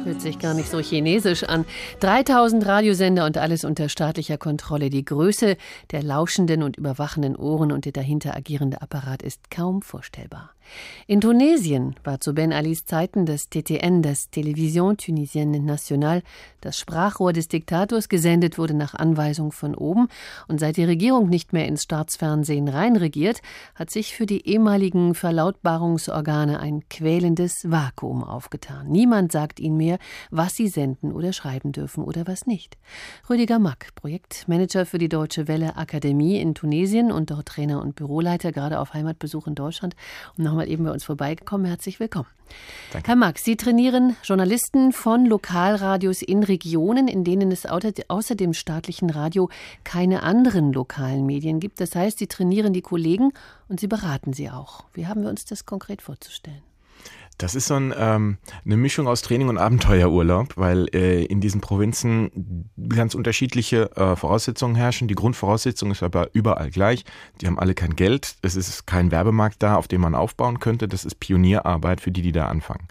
[0.04, 1.64] Hört sich gar nicht so chinesisch an.
[2.00, 4.90] 3000 Radiosender und alles unter staatlicher Kontrolle.
[4.90, 5.56] Die Größe
[5.90, 10.55] der lauschenden und überwachenden Ohren und der dahinter agierende Apparat ist kaum vorstellbar.
[11.06, 16.22] In Tunesien war zu Ben Alis Zeiten das TTN, das Television Tunisienne Nationale,
[16.60, 20.08] das Sprachrohr des Diktators, gesendet wurde nach Anweisung von oben.
[20.48, 23.40] Und seit die Regierung nicht mehr ins Staatsfernsehen reinregiert,
[23.74, 28.88] hat sich für die ehemaligen Verlautbarungsorgane ein quälendes Vakuum aufgetan.
[28.88, 29.98] Niemand sagt ihnen mehr,
[30.30, 32.76] was sie senden oder schreiben dürfen oder was nicht.
[33.30, 38.52] Rüdiger Mack, Projektmanager für die Deutsche Welle Akademie in Tunesien und dort Trainer und Büroleiter,
[38.52, 39.94] gerade auf Heimatbesuch in Deutschland,
[40.36, 41.66] um noch nochmal eben bei uns vorbeigekommen.
[41.66, 42.28] Herzlich willkommen.
[42.92, 43.08] Danke.
[43.08, 49.10] Herr Max, Sie trainieren Journalisten von Lokalradios in Regionen, in denen es außer dem staatlichen
[49.10, 49.50] Radio
[49.84, 51.80] keine anderen lokalen Medien gibt.
[51.80, 53.32] Das heißt, Sie trainieren die Kollegen
[53.68, 54.84] und Sie beraten sie auch.
[54.94, 56.62] Wie haben wir uns das konkret vorzustellen?
[57.38, 61.60] Das ist so ein, ähm, eine Mischung aus Training und Abenteuerurlaub, weil äh, in diesen
[61.60, 65.06] Provinzen ganz unterschiedliche äh, Voraussetzungen herrschen.
[65.06, 67.04] Die Grundvoraussetzung ist aber überall gleich.
[67.40, 68.36] Die haben alle kein Geld.
[68.40, 70.88] Es ist kein Werbemarkt da, auf dem man aufbauen könnte.
[70.88, 72.88] Das ist Pionierarbeit für die, die da anfangen.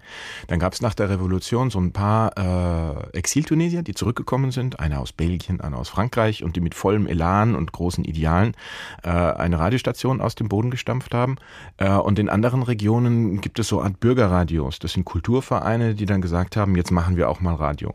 [0.47, 4.79] Dann gab es nach der Revolution so ein paar äh, Exiltunesier, die zurückgekommen sind.
[4.79, 8.55] Einer aus Belgien, einer aus Frankreich und die mit vollem Elan und großen Idealen
[9.01, 11.37] äh, eine Radiostation aus dem Boden gestampft haben.
[11.77, 14.79] Äh, und in anderen Regionen gibt es so eine Art Bürgerrat Radios.
[14.79, 17.93] Das sind Kulturvereine, die dann gesagt haben, jetzt machen wir auch mal Radio.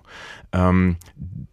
[0.53, 0.97] Ähm,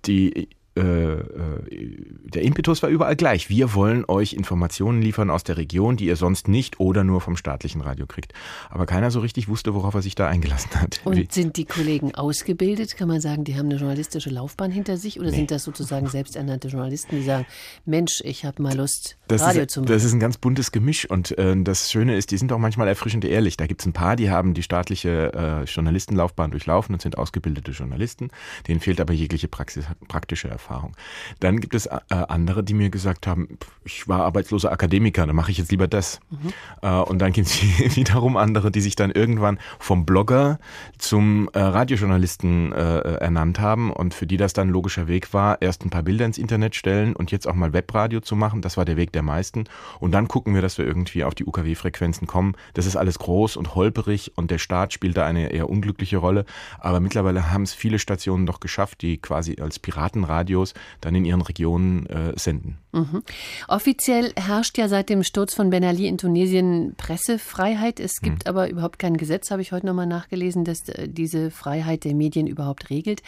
[0.05, 3.49] die der Impetus war überall gleich.
[3.49, 7.37] Wir wollen euch Informationen liefern aus der Region, die ihr sonst nicht oder nur vom
[7.37, 8.33] staatlichen Radio kriegt.
[8.69, 11.01] Aber keiner so richtig wusste, worauf er sich da eingelassen hat.
[11.03, 12.97] Und sind die Kollegen ausgebildet?
[12.97, 15.19] Kann man sagen, die haben eine journalistische Laufbahn hinter sich?
[15.19, 15.37] Oder nee.
[15.37, 17.45] sind das sozusagen selbsternannte Journalisten, die sagen,
[17.85, 19.91] Mensch, ich habe mal Lust, das Radio ist, zu machen?
[19.91, 21.09] Das ist ein ganz buntes Gemisch.
[21.09, 23.57] Und äh, das Schöne ist, die sind auch manchmal erfrischend ehrlich.
[23.57, 27.71] Da gibt es ein paar, die haben die staatliche äh, Journalistenlaufbahn durchlaufen und sind ausgebildete
[27.71, 28.29] Journalisten.
[28.67, 30.66] Denen fehlt aber jegliche Praxis, praktische Erfahrung.
[30.67, 30.93] Erfahrung.
[31.39, 35.51] Dann gibt es äh, andere, die mir gesagt haben, ich war arbeitsloser Akademiker, dann mache
[35.51, 36.19] ich jetzt lieber das.
[36.29, 36.53] Mhm.
[36.81, 37.61] Äh, und dann gibt es
[37.95, 40.59] wiederum andere, die sich dann irgendwann vom Blogger
[40.97, 45.61] zum äh, Radiojournalisten äh, ernannt haben und für die das dann ein logischer Weg war,
[45.61, 48.61] erst ein paar Bilder ins Internet stellen und jetzt auch mal Webradio zu machen.
[48.61, 49.65] Das war der Weg der meisten.
[49.99, 52.55] Und dann gucken wir, dass wir irgendwie auf die UKW-Frequenzen kommen.
[52.73, 56.45] Das ist alles groß und holperig und der Staat spielt da eine eher unglückliche Rolle.
[56.79, 61.25] Aber mittlerweile haben es viele Stationen doch geschafft, die quasi als Piratenradio Radios dann in
[61.25, 62.77] ihren Regionen äh, senden.
[62.91, 63.23] Mhm.
[63.67, 67.99] Offiziell herrscht ja seit dem Sturz von Ben Ali in Tunesien Pressefreiheit.
[67.99, 68.49] Es gibt mhm.
[68.49, 72.47] aber überhaupt kein Gesetz, habe ich heute nochmal nachgelesen, das äh, diese Freiheit der Medien
[72.47, 73.21] überhaupt regelt.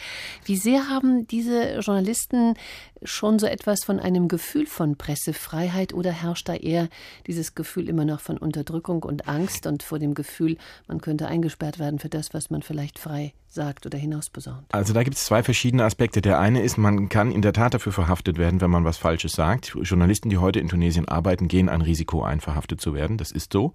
[0.44, 2.54] Wie sehr haben diese Journalisten
[3.02, 6.88] schon so etwas von einem Gefühl von Pressefreiheit oder herrscht da eher
[7.26, 11.78] dieses Gefühl immer noch von Unterdrückung und Angst und vor dem Gefühl, man könnte eingesperrt
[11.78, 14.66] werden für das, was man vielleicht frei sagt oder hinausposaunt?
[14.72, 16.22] Also da gibt es zwei verschiedene Aspekte.
[16.22, 19.32] Der eine ist, man kann in der Tat dafür verhaftet werden, wenn man was Falsches
[19.32, 19.76] sagt.
[19.82, 23.16] Journalisten, die heute in Tunesien arbeiten, gehen ein Risiko ein, verhaftet zu werden.
[23.16, 23.74] Das ist so.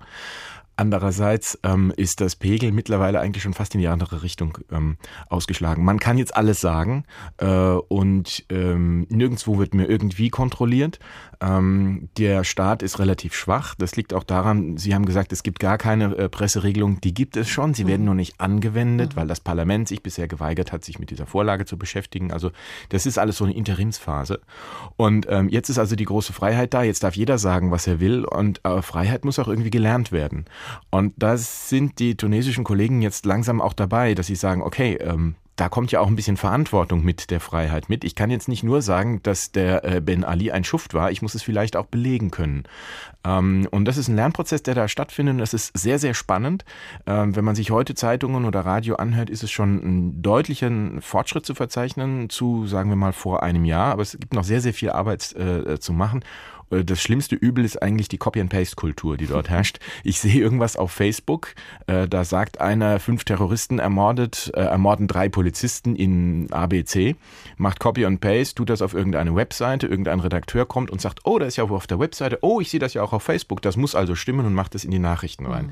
[0.78, 4.98] Andererseits ähm, ist das Pegel mittlerweile eigentlich schon fast in die andere Richtung ähm,
[5.30, 5.84] ausgeschlagen.
[5.84, 7.06] Man kann jetzt alles sagen
[7.38, 11.00] äh, und ähm, nirgendwo wird mir irgendwie kontrolliert.
[11.42, 13.76] Ähm, der Staat ist relativ schwach.
[13.76, 17.02] Das liegt auch daran, Sie haben gesagt, es gibt gar keine äh, Presseregelung.
[17.02, 17.74] Die gibt es schon.
[17.74, 17.88] Sie mhm.
[17.90, 19.20] werden nur nicht angewendet, mhm.
[19.20, 22.32] weil das Parlament sich bisher geweigert hat, sich mit dieser Vorlage zu beschäftigen.
[22.32, 22.52] Also
[22.90, 24.42] das ist alles so eine Interimsphase.
[24.98, 26.84] Und ähm, jetzt ist also die große Freiheit da.
[26.84, 28.26] Jetzt darf jeder sagen, was er will.
[28.26, 30.46] Und äh, Freiheit muss auch irgendwie gelernt werden.
[30.90, 35.36] Und da sind die tunesischen Kollegen jetzt langsam auch dabei, dass sie sagen, okay, ähm,
[35.56, 38.04] da kommt ja auch ein bisschen Verantwortung mit der Freiheit mit.
[38.04, 41.22] Ich kann jetzt nicht nur sagen, dass der äh, Ben Ali ein Schuft war, ich
[41.22, 42.64] muss es vielleicht auch belegen können.
[43.24, 45.40] Ähm, und das ist ein Lernprozess, der da stattfindet.
[45.40, 46.66] Das ist sehr, sehr spannend.
[47.06, 51.46] Ähm, wenn man sich heute Zeitungen oder Radio anhört, ist es schon ein deutlichen Fortschritt
[51.46, 53.94] zu verzeichnen zu, sagen wir mal, vor einem Jahr.
[53.94, 56.22] Aber es gibt noch sehr, sehr viel Arbeit äh, zu machen.
[56.76, 59.80] Äh, das schlimmste Übel ist eigentlich die Copy-and-Paste-Kultur, die dort herrscht.
[60.04, 61.50] Ich sehe irgendwas auf Facebook,
[61.88, 67.16] äh, da sagt einer, fünf Terroristen ermordet, äh, ermorden drei Polizisten in ABC,
[67.58, 71.40] macht Copy and Paste, tut das auf irgendeine Webseite, irgendein Redakteur kommt und sagt, oh,
[71.40, 73.62] das ist ja auch auf der Webseite, oh, ich sehe das ja auch auf Facebook,
[73.62, 75.68] das muss also stimmen und macht das in die Nachrichten rein.
[75.68, 75.72] Mhm.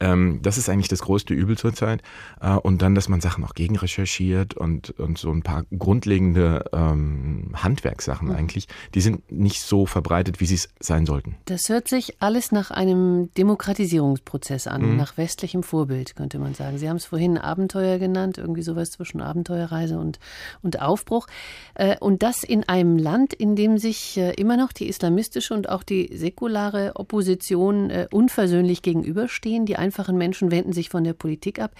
[0.00, 2.02] Ähm, das ist eigentlich das größte Übel zurzeit.
[2.40, 7.52] Äh, und dann, dass man Sachen auch gegenrecherchiert und, und so ein paar grundlegende ähm,
[7.54, 8.34] Handwerkssachen mhm.
[8.34, 11.36] eigentlich, die sind nicht so verbreitet gestaltet, wie sie es sein sollten.
[11.44, 14.96] Das hört sich alles nach einem Demokratisierungsprozess an, mhm.
[14.96, 16.78] nach westlichem Vorbild, könnte man sagen.
[16.78, 20.18] Sie haben es vorhin Abenteuer genannt, irgendwie sowas zwischen Abenteuerreise und,
[20.62, 21.28] und Aufbruch.
[21.74, 25.68] Äh, und das in einem Land, in dem sich äh, immer noch die islamistische und
[25.68, 29.64] auch die säkulare Opposition äh, unversöhnlich gegenüberstehen.
[29.64, 31.70] Die einfachen Menschen wenden sich von der Politik ab.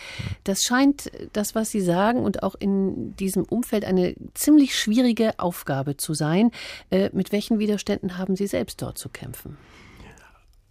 [0.45, 5.97] Das scheint das, was Sie sagen, und auch in diesem Umfeld eine ziemlich schwierige Aufgabe
[5.97, 6.53] zu sein.
[6.91, 9.57] Mit welchen Widerständen haben Sie Sie selbst dort zu kämpfen?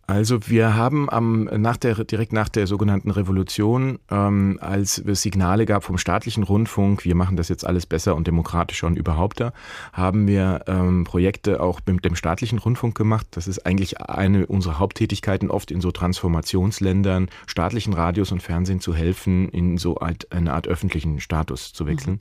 [0.08, 5.66] Also wir haben am, nach der, direkt nach der sogenannten Revolution, ähm, als es Signale
[5.66, 9.54] gab vom staatlichen Rundfunk, wir machen das jetzt alles besser und demokratischer und überhaupt da,
[9.94, 13.26] haben wir ähm, Projekte auch mit dem staatlichen Rundfunk gemacht.
[13.32, 18.94] Das ist eigentlich eine unserer Haupttätigkeiten, oft in so Transformationsländern, staatlichen Radios und Fernsehen zu
[18.94, 22.20] helfen, in so eine Art öffentlichen Status zu wechseln.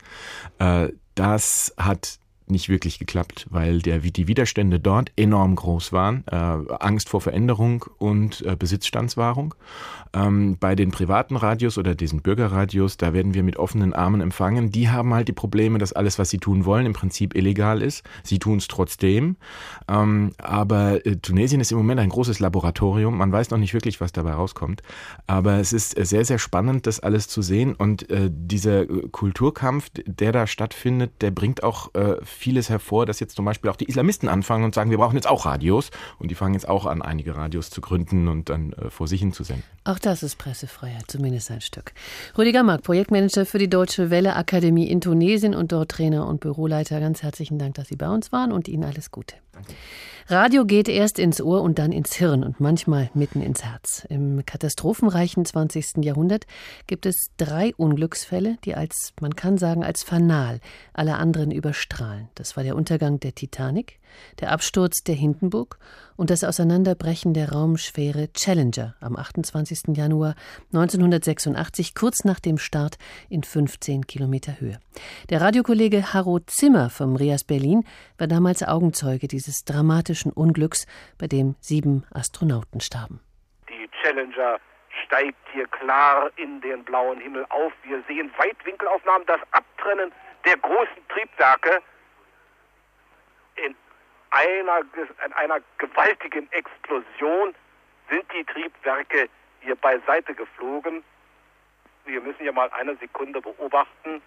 [0.60, 0.64] Mhm.
[0.64, 1.74] Äh, das
[2.50, 6.24] hat nicht wirklich geklappt, weil der, die Widerstände dort enorm groß waren.
[6.26, 9.54] Äh, Angst vor Veränderung und äh, Besitzstandswahrung.
[10.12, 14.72] Ähm, bei den privaten Radios oder diesen Bürgerradios, da werden wir mit offenen Armen empfangen.
[14.72, 18.02] Die haben halt die Probleme, dass alles, was sie tun wollen, im Prinzip illegal ist.
[18.24, 19.36] Sie tun es trotzdem.
[19.88, 23.16] Ähm, aber äh, Tunesien ist im Moment ein großes Laboratorium.
[23.16, 24.82] Man weiß noch nicht wirklich, was dabei rauskommt.
[25.28, 27.74] Aber es ist sehr, sehr spannend, das alles zu sehen.
[27.74, 33.36] Und äh, dieser Kulturkampf, der da stattfindet, der bringt auch äh, vieles hervor, dass jetzt
[33.36, 35.90] zum Beispiel auch die Islamisten anfangen und sagen, wir brauchen jetzt auch Radios.
[36.18, 39.20] Und die fangen jetzt auch an, einige Radios zu gründen und dann äh, vor sich
[39.20, 39.62] hin zu senden.
[39.84, 41.92] Auch das ist Pressefreiheit, zumindest ein Stück.
[42.36, 46.98] Rüdiger Mark, Projektmanager für die Deutsche Welle Akademie in Tunesien und dort Trainer und Büroleiter.
[47.00, 49.36] Ganz herzlichen Dank, dass Sie bei uns waren und Ihnen alles Gute.
[49.52, 49.74] Danke.
[50.28, 54.06] Radio geht erst ins Ohr und dann ins Hirn und manchmal mitten ins Herz.
[54.08, 56.04] Im katastrophenreichen 20.
[56.04, 56.46] Jahrhundert
[56.86, 60.60] gibt es drei Unglücksfälle, die als, man kann sagen, als Fanal
[60.92, 62.28] alle anderen überstrahlen.
[62.34, 63.98] Das war der Untergang der Titanic,
[64.40, 65.78] der Absturz der Hindenburg
[66.16, 69.96] und das Auseinanderbrechen der raumschwere Challenger am 28.
[69.96, 70.34] Januar
[70.72, 74.78] 1986, kurz nach dem Start in 15 Kilometer Höhe.
[75.30, 77.84] Der Radiokollege Harro Zimmer vom Rias Berlin
[78.18, 80.86] war damals Augenzeuge dieses dramatischen Unglücks,
[81.18, 83.20] bei dem sieben Astronauten starben.
[83.68, 84.58] Die Challenger
[85.04, 87.72] steigt hier klar in den blauen Himmel auf.
[87.82, 90.12] Wir sehen Weitwinkelaufnahmen, das Abtrennen
[90.44, 91.82] der großen Triebwerke
[93.56, 93.74] in
[94.30, 94.80] einer,
[95.26, 97.54] in einer gewaltigen Explosion
[98.08, 99.28] sind die Triebwerke
[99.60, 101.04] hier beiseite geflogen.
[102.04, 104.22] Wir müssen ja mal eine Sekunde beobachten,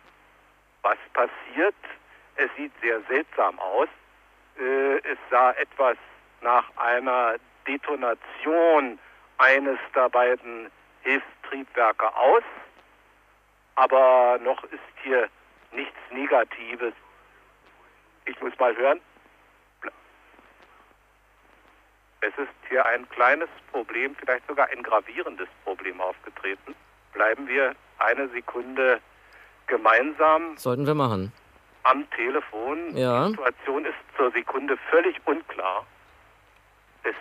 [0.81, 1.75] was passiert.
[2.35, 3.87] Es sieht sehr seltsam aus.
[4.59, 5.97] Äh, es sah etwas
[6.41, 7.35] nach einer
[7.67, 8.99] Detonation
[9.37, 10.69] eines der beiden
[11.01, 12.43] Hilfstriebwerke aus,
[13.75, 15.27] aber noch ist hier
[15.71, 16.93] nichts Negatives
[18.25, 19.01] Ich muss mal hören.
[22.21, 26.73] Es ist hier ein kleines Problem, vielleicht sogar ein gravierendes Problem aufgetreten.
[27.11, 29.01] Bleiben wir eine Sekunde
[29.67, 31.33] gemeinsam Sollten wir machen.
[31.83, 32.95] Am Telefon.
[32.95, 33.25] Ja.
[33.25, 35.85] Die Situation ist zur Sekunde völlig unklar.
[37.03, 37.15] Es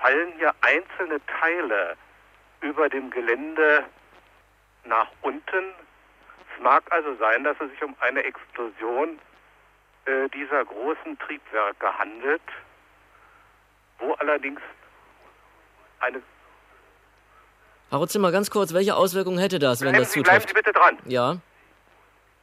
[0.00, 1.96] fallen hier einzelne Teile
[2.60, 3.84] über dem Gelände
[4.84, 5.64] nach unten.
[6.54, 9.18] Es mag also sein, dass es sich um eine Explosion
[10.04, 12.42] äh, dieser großen Triebwerke handelt,
[13.98, 14.60] wo allerdings
[16.00, 16.20] eine
[17.90, 20.48] Herr Rutzinger, ganz kurz, welche Auswirkungen hätte das, wenn Bleiben das Sie, bleiben zutrifft?
[20.48, 20.98] Sie bitte dran.
[21.04, 21.36] Ja.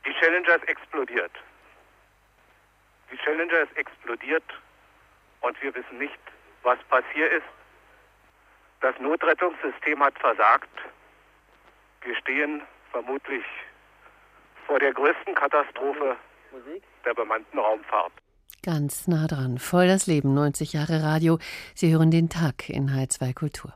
[0.05, 1.31] Die Challenger ist explodiert.
[3.11, 4.43] Die Challenger ist explodiert
[5.41, 6.19] und wir wissen nicht,
[6.63, 7.47] was passiert ist.
[8.81, 10.69] Das Notrettungssystem hat versagt.
[12.01, 13.43] Wir stehen vermutlich
[14.67, 16.15] vor der größten Katastrophe
[17.05, 18.13] der bemannten Raumfahrt.
[18.61, 19.57] Ganz nah dran.
[19.57, 21.39] Voll das Leben, 90 Jahre Radio.
[21.75, 23.73] Sie hören den Tag in H2 Kultur.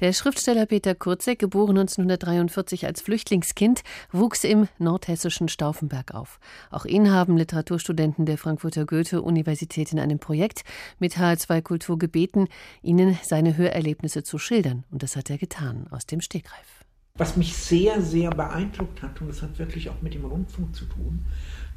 [0.00, 6.40] Der Schriftsteller Peter Kurzek, geboren 1943 als Flüchtlingskind, wuchs im nordhessischen Stauffenberg auf.
[6.70, 10.64] Auch ihn haben Literaturstudenten der Frankfurter Goethe-Universität in einem Projekt
[10.98, 12.48] mit H2 Kultur gebeten,
[12.82, 14.84] ihnen seine Hörerlebnisse zu schildern.
[14.90, 16.84] Und das hat er getan, aus dem Stegreif.
[17.14, 20.84] Was mich sehr, sehr beeindruckt hat, und das hat wirklich auch mit dem Rundfunk zu
[20.84, 21.24] tun,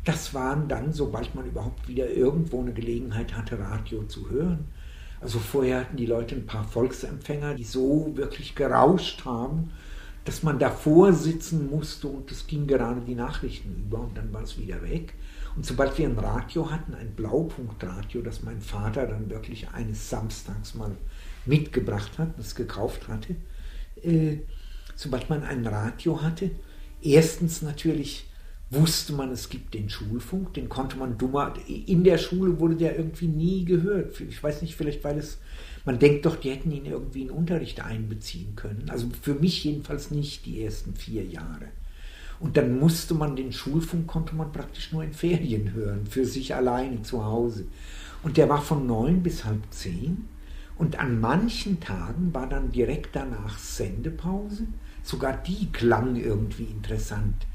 [0.10, 4.66] das waren dann, sobald man überhaupt wieder irgendwo eine Gelegenheit hatte, Radio zu hören.
[5.22, 9.70] Also vorher hatten die Leute ein paar Volksempfänger, die so wirklich gerauscht haben,
[10.26, 14.42] dass man davor sitzen musste und es ging gerade die Nachrichten über und dann war
[14.42, 15.14] es wieder weg.
[15.56, 20.74] Und sobald wir ein Radio hatten, ein Blaupunktradio, das mein Vater dann wirklich eines Samstags
[20.74, 20.98] mal
[21.46, 23.36] mitgebracht hat, das gekauft hatte,
[24.02, 24.38] äh,
[24.96, 26.50] sobald man ein Radio hatte,
[27.02, 28.29] erstens natürlich
[28.72, 32.98] wusste man, es gibt den Schulfunk, den konnte man dummer, in der Schule wurde der
[32.98, 34.20] irgendwie nie gehört.
[34.22, 35.40] Ich weiß nicht, vielleicht weil es,
[35.86, 38.90] man denkt doch, die hätten ihn irgendwie in Unterricht einbeziehen können.
[38.90, 41.70] Also für mich jedenfalls nicht die ersten vier Jahre.
[42.40, 46.56] Und dann musste man den Schulfunk, konnte man praktisch nur in Ferien hören, für sich
[46.56, 47.66] alleine zu Hause.
[48.24, 50.26] Und der war von neun bis halb zehn.
[50.78, 54.68] Und an manchen Tagen war dann direkt danach Sendepause.
[55.04, 57.46] Sogar die klang irgendwie interessant.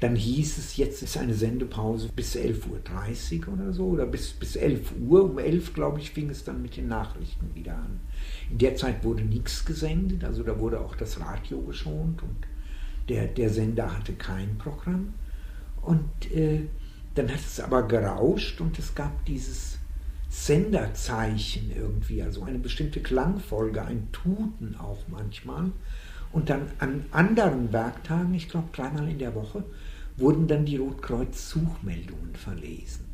[0.00, 4.56] Dann hieß es, jetzt ist eine Sendepause bis 11.30 Uhr oder so, oder bis, bis
[4.56, 5.24] 11 Uhr.
[5.24, 8.00] Um 11, glaube ich, fing es dann mit den Nachrichten wieder an.
[8.50, 12.46] In der Zeit wurde nichts gesendet, also da wurde auch das Radio geschont und
[13.08, 15.14] der, der Sender hatte kein Programm.
[15.80, 16.62] Und äh,
[17.14, 19.78] dann hat es aber gerauscht und es gab dieses
[20.28, 25.70] Senderzeichen irgendwie, also eine bestimmte Klangfolge, ein Tuten auch manchmal.
[26.32, 29.64] Und dann an anderen Werktagen, ich glaube dreimal in der Woche,
[30.16, 33.06] wurden dann die Rotkreuz-Suchmeldungen verlesen.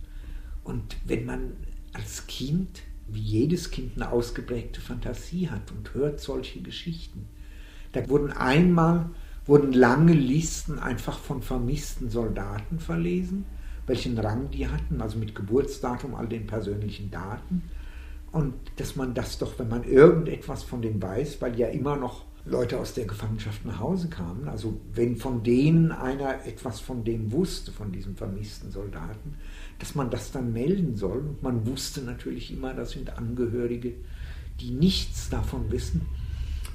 [0.64, 1.52] Und wenn man
[1.92, 7.26] als Kind, wie jedes Kind, eine ausgeprägte Fantasie hat und hört solche Geschichten,
[7.92, 9.10] da wurden einmal
[9.44, 13.44] wurden lange Listen einfach von vermissten Soldaten verlesen,
[13.86, 17.64] welchen Rang die hatten, also mit Geburtsdatum, all den persönlichen Daten.
[18.30, 22.24] Und dass man das doch, wenn man irgendetwas von dem weiß, weil ja immer noch
[22.44, 24.48] Leute aus der Gefangenschaft nach Hause kamen.
[24.48, 29.35] Also wenn von denen einer etwas von dem wusste, von diesen vermissten Soldaten,
[29.78, 31.18] dass man das dann melden soll.
[31.18, 33.94] Und man wusste natürlich immer, das sind Angehörige,
[34.61, 36.02] die nichts davon wissen.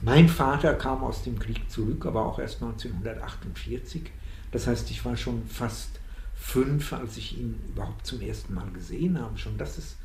[0.01, 4.11] Mein Vater kam aus dem Krieg zurück, aber auch erst 1948.
[4.51, 5.99] Das heißt, ich war schon fast
[6.35, 9.37] fünf, als ich ihn überhaupt zum ersten Mal gesehen habe.
[9.37, 9.97] Schon das ist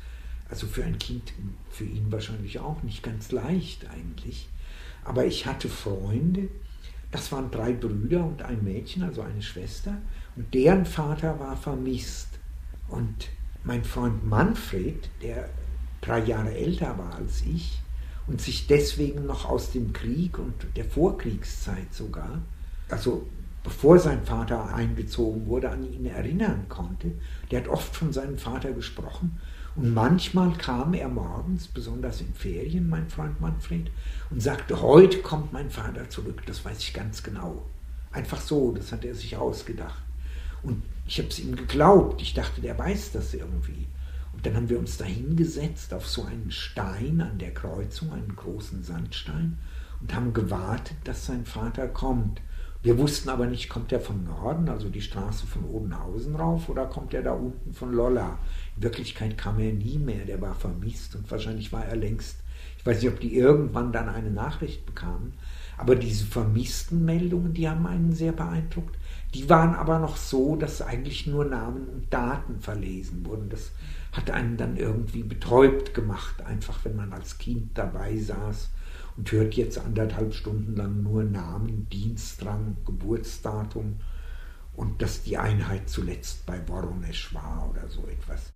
[0.49, 1.33] also für ein Kind,
[1.69, 4.49] für ihn wahrscheinlich auch nicht ganz leicht eigentlich.
[5.05, 6.49] Aber ich hatte Freunde,
[7.11, 9.97] das waren drei Brüder und ein Mädchen, also eine Schwester,
[10.35, 12.29] und deren Vater war vermisst.
[12.87, 13.29] Und
[13.63, 15.49] mein Freund Manfred, der
[16.01, 17.79] drei Jahre älter war als ich
[18.27, 22.41] und sich deswegen noch aus dem Krieg und der Vorkriegszeit sogar,
[22.89, 23.27] also
[23.63, 27.11] bevor sein Vater eingezogen wurde, an ihn erinnern konnte,
[27.51, 29.39] der hat oft von seinem Vater gesprochen
[29.75, 33.89] und manchmal kam er morgens, besonders in Ferien, mein Freund Manfred,
[34.29, 37.63] und sagte, heute kommt mein Vater zurück, das weiß ich ganz genau.
[38.11, 40.03] Einfach so, das hat er sich ausgedacht.
[40.61, 43.87] Und ich habe es ihm geglaubt, ich dachte, der weiß das irgendwie.
[44.33, 48.35] Und dann haben wir uns da hingesetzt auf so einen Stein an der Kreuzung, einen
[48.35, 49.57] großen Sandstein,
[50.01, 52.41] und haben gewartet, dass sein Vater kommt.
[52.83, 56.85] Wir wussten aber nicht, kommt er von Norden, also die Straße von Odenhausen rauf, oder
[56.85, 58.37] kommt er da unten von Lolla?
[58.75, 62.37] Wirklichkeit kam er nie mehr, der war vermisst und wahrscheinlich war er längst
[62.77, 65.33] Ich weiß nicht, ob die irgendwann dann eine Nachricht bekamen,
[65.77, 68.97] aber diese vermissten Meldungen, die haben einen sehr beeindruckt.
[69.33, 73.49] Die waren aber noch so, dass eigentlich nur Namen und Daten verlesen wurden.
[73.49, 73.71] Das
[74.11, 78.69] hat einen dann irgendwie betäubt gemacht, einfach wenn man als Kind dabei saß
[79.17, 83.99] und hört jetzt anderthalb Stunden lang nur Namen, Dienstrang, Geburtsdatum
[84.75, 88.52] und dass die Einheit zuletzt bei Woronesch war oder so etwas.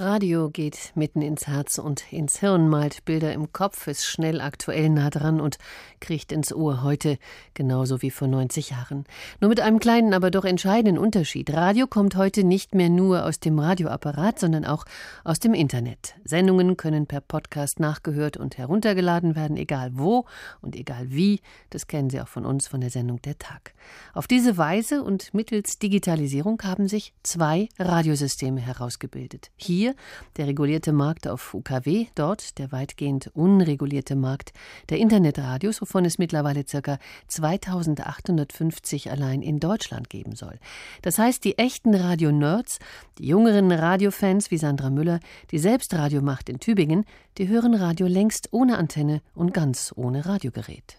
[0.00, 4.90] Radio geht mitten ins Herz und ins Hirn, malt Bilder im Kopf, ist schnell aktuell
[4.90, 5.58] nah dran und
[5.98, 7.18] kriecht ins Ohr heute,
[7.52, 9.06] genauso wie vor 90 Jahren.
[9.40, 11.52] Nur mit einem kleinen, aber doch entscheidenden Unterschied.
[11.52, 14.84] Radio kommt heute nicht mehr nur aus dem Radioapparat, sondern auch
[15.24, 16.14] aus dem Internet.
[16.22, 20.26] Sendungen können per Podcast nachgehört und heruntergeladen werden, egal wo
[20.60, 21.40] und egal wie.
[21.70, 23.74] Das kennen Sie auch von uns von der Sendung Der Tag.
[24.14, 29.50] Auf diese Weise und mittels Digitalisierung haben sich zwei Radiosysteme herausgebildet.
[29.56, 29.87] Hier
[30.36, 34.52] der regulierte Markt auf UKW, dort der weitgehend unregulierte Markt
[34.88, 36.98] der Internetradios, wovon es mittlerweile ca.
[37.28, 40.58] 2850 allein in Deutschland geben soll.
[41.02, 42.78] Das heißt, die echten Radio-Nerds,
[43.18, 45.20] die jüngeren Radiofans wie Sandra Müller,
[45.50, 47.04] die selbst Radio macht in Tübingen,
[47.38, 50.98] die hören Radio längst ohne Antenne und ganz ohne Radiogerät.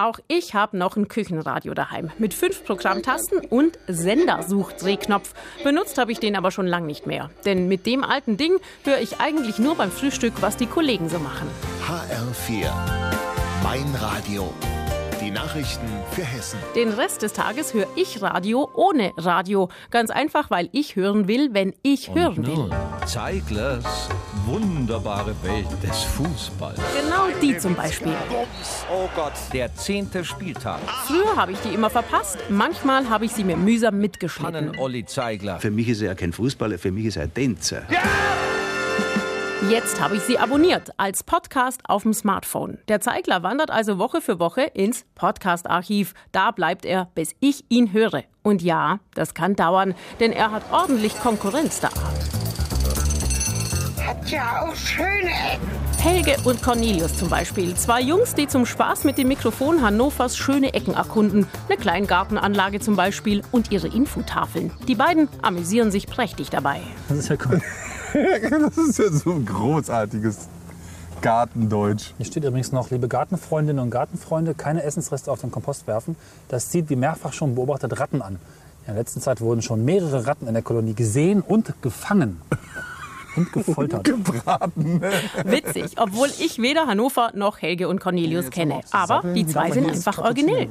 [0.00, 5.34] Auch ich habe noch ein Küchenradio daheim mit fünf Programmtasten und Sendersuchdrehknopf.
[5.62, 7.28] Benutzt habe ich den aber schon lang nicht mehr.
[7.44, 11.18] Denn mit dem alten Ding höre ich eigentlich nur beim Frühstück, was die Kollegen so
[11.18, 11.50] machen.
[11.86, 12.70] HR4,
[13.62, 14.50] mein Radio.
[15.30, 16.58] Die Nachrichten für Hessen.
[16.74, 19.68] Den Rest des Tages höre ich Radio ohne Radio.
[19.92, 22.70] Ganz einfach, weil ich hören will, wenn ich Und hören will.
[23.06, 24.08] Zeiglers
[24.44, 26.80] wunderbare Welt des Fußballs.
[27.00, 28.12] Genau die zum Beispiel.
[28.92, 29.34] Oh Gott.
[29.52, 30.80] Der zehnte Spieltag.
[31.06, 32.38] Früher habe ich die immer verpasst.
[32.48, 34.76] Manchmal habe ich sie mir mühsam mitgeschnitten.
[34.78, 35.60] Olli Zeigler.
[35.60, 37.82] Für mich ist er kein Fußballer, für mich ist er ein Tänzer.
[39.68, 42.78] Jetzt habe ich sie abonniert als Podcast auf dem Smartphone.
[42.88, 46.14] Der Zeigler wandert also Woche für Woche ins Podcast-Archiv.
[46.32, 48.24] Da bleibt er, bis ich ihn höre.
[48.42, 51.90] Und ja, das kann dauern, denn er hat ordentlich Konkurrenz da.
[54.02, 55.68] Hat ja auch schöne Ecken.
[56.02, 57.74] Helge und Cornelius zum Beispiel.
[57.74, 61.46] Zwei Jungs, die zum Spaß mit dem Mikrofon Hannovers schöne Ecken erkunden.
[61.68, 64.72] Eine Kleingartenanlage zum Beispiel und ihre Infotafeln.
[64.88, 66.80] Die beiden amüsieren sich prächtig dabei.
[67.10, 67.60] Das ist ja cool.
[68.50, 70.48] das ist ja so ein großartiges
[71.20, 72.12] Gartendeutsch.
[72.16, 76.16] Hier steht übrigens noch, liebe Gartenfreundinnen und Gartenfreunde, keine Essensreste auf den Kompost werfen.
[76.48, 78.34] Das zieht wie mehrfach schon beobachtet Ratten an.
[78.86, 82.40] In der letzten Zeit wurden schon mehrere Ratten in der Kolonie gesehen und gefangen.
[83.36, 84.04] Und gefoltert.
[84.04, 85.00] Gebraten.
[85.44, 88.80] Witzig, obwohl ich weder Hannover noch Helge und Cornelius kenne.
[88.90, 90.68] Aber die zwei sind einfach originell.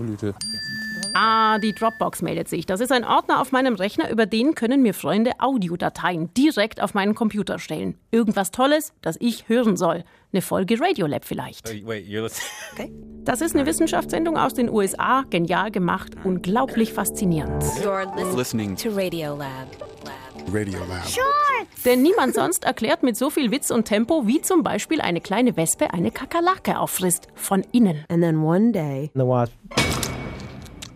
[1.21, 2.65] Ah, die Dropbox meldet sich.
[2.65, 6.93] Das ist ein Ordner auf meinem Rechner, über den können mir Freunde Audiodateien direkt auf
[6.93, 7.95] meinen Computer stellen.
[8.09, 10.05] Irgendwas Tolles, das ich hören soll.
[10.31, 11.69] Eine Folge Radiolab vielleicht.
[13.25, 17.61] Das ist eine Wissenschaftssendung aus den USA, genial gemacht, unglaublich faszinierend.
[17.83, 19.67] You're Listening to Radio Lab.
[20.51, 21.05] Radio Lab.
[21.85, 25.57] Denn niemand sonst erklärt mit so viel Witz und Tempo, wie zum Beispiel eine kleine
[25.57, 27.27] Wespe eine Kakerlake auffrisst.
[27.35, 28.05] Von innen.
[28.07, 29.53] And then one day, the wasp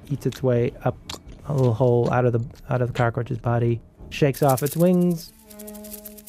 [0.10, 0.96] eats its way up
[1.48, 2.40] a little hole out of the
[2.70, 5.34] out of the cockroach's body, shakes off its wings,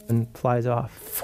[0.08, 1.22] and flies off.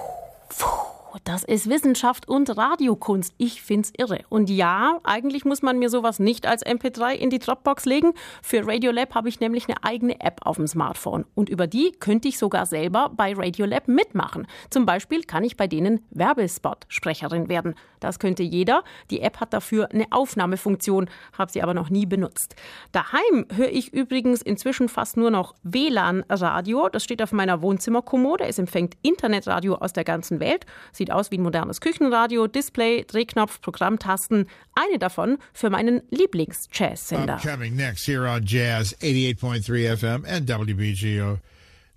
[1.25, 3.35] Das ist Wissenschaft und Radiokunst.
[3.37, 4.21] Ich find's irre.
[4.29, 8.13] Und ja, eigentlich muss man mir sowas nicht als MP3 in die Dropbox legen.
[8.43, 11.25] Für Radiolab habe ich nämlich eine eigene App auf dem Smartphone.
[11.35, 14.47] Und über die könnte ich sogar selber bei Radiolab mitmachen.
[14.71, 17.75] Zum Beispiel kann ich bei denen Werbespot-Sprecherin werden.
[18.01, 18.83] Das könnte jeder.
[19.11, 22.57] Die App hat dafür eine Aufnahmefunktion, habe sie aber noch nie benutzt.
[22.93, 26.89] Daheim höre ich übrigens inzwischen fast nur noch WLAN-Radio.
[26.89, 28.45] Das steht auf meiner Wohnzimmerkommode.
[28.45, 30.67] Es empfängt Internetradio aus der ganzen Welt.
[30.93, 34.49] Sieht aus wie ein modernes Küchenradio, Display, Drehknopf, Programmtasten.
[34.75, 37.35] Eine davon für meinen Lieblings-Jazz-Sender.
[37.37, 41.39] Upcoming next here on Jazz 88.3 FM and WBGO.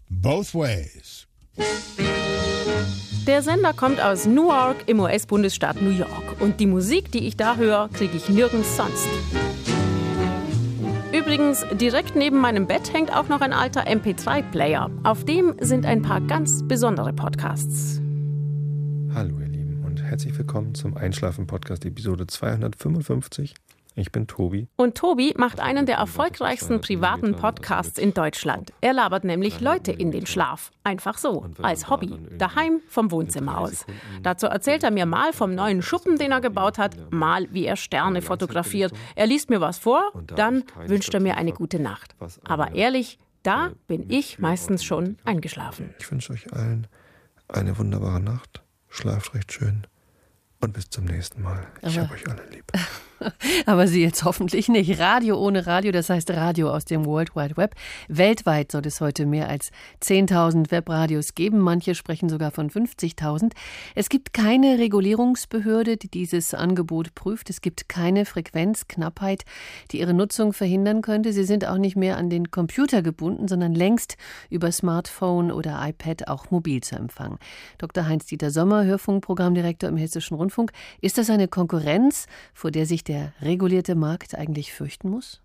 [0.10, 1.26] Both ways.
[3.28, 6.42] Der Sender kommt aus Newark im US-Bundesstaat New York.
[6.42, 9.08] Und die Musik, die ich da höre, kriege ich nirgends sonst.
[11.14, 14.92] Übrigens, direkt neben meinem Bett hängt auch noch ein alter MP3-Player.
[15.04, 18.02] Auf dem sind ein paar ganz besondere Podcasts.
[19.14, 23.54] Hallo ihr Lieben und herzlich willkommen zum Einschlafen-Podcast Episode 255.
[23.96, 24.68] Ich bin Tobi.
[24.76, 28.74] Und Tobi macht einen der erfolgreichsten privaten Podcasts in Deutschland.
[28.82, 30.72] Er labert nämlich Leute in den Schlaf.
[30.84, 32.14] Einfach so, als Hobby.
[32.38, 33.86] Daheim vom Wohnzimmer aus.
[34.24, 37.76] Dazu erzählt er mir mal vom neuen Schuppen, den er gebaut hat, mal wie er
[37.76, 38.94] Sterne fotografiert.
[39.16, 42.16] Er liest mir was vor, dann wünscht er mir eine gute Nacht.
[42.46, 45.94] Aber ehrlich, da bin ich meistens schon eingeschlafen.
[46.00, 46.88] Ich wünsche euch allen
[47.48, 48.64] eine wunderbare Nacht.
[48.90, 49.86] Schlaft recht schön
[50.62, 51.68] und bis zum nächsten Mal.
[51.82, 52.66] Ich habe euch alle lieb.
[53.66, 55.00] Aber Sie jetzt hoffentlich nicht.
[55.00, 57.76] Radio ohne Radio, das heißt Radio aus dem World Wide Web.
[58.08, 59.72] Weltweit soll es heute mehr als
[60.02, 61.60] 10.000 Webradios geben.
[61.60, 63.54] Manche sprechen sogar von 50.000.
[63.96, 67.50] Es gibt keine Regulierungsbehörde, die dieses Angebot prüft.
[67.50, 69.44] Es gibt keine Frequenzknappheit,
[69.92, 71.34] die ihre Nutzung verhindern könnte.
[71.34, 74.18] Sie sind auch nicht mehr an den Computer gebunden, sondern längst
[74.50, 77.38] über Smartphone oder iPad auch mobil zu empfangen.
[77.78, 78.08] Dr.
[78.08, 80.72] Heinz-Dieter Sommer, Hörfunkprogrammdirektor im Hessischen Rundfunk.
[81.02, 85.42] Ist das eine Konkurrenz, vor der sich der regulierte Markt eigentlich fürchten muss?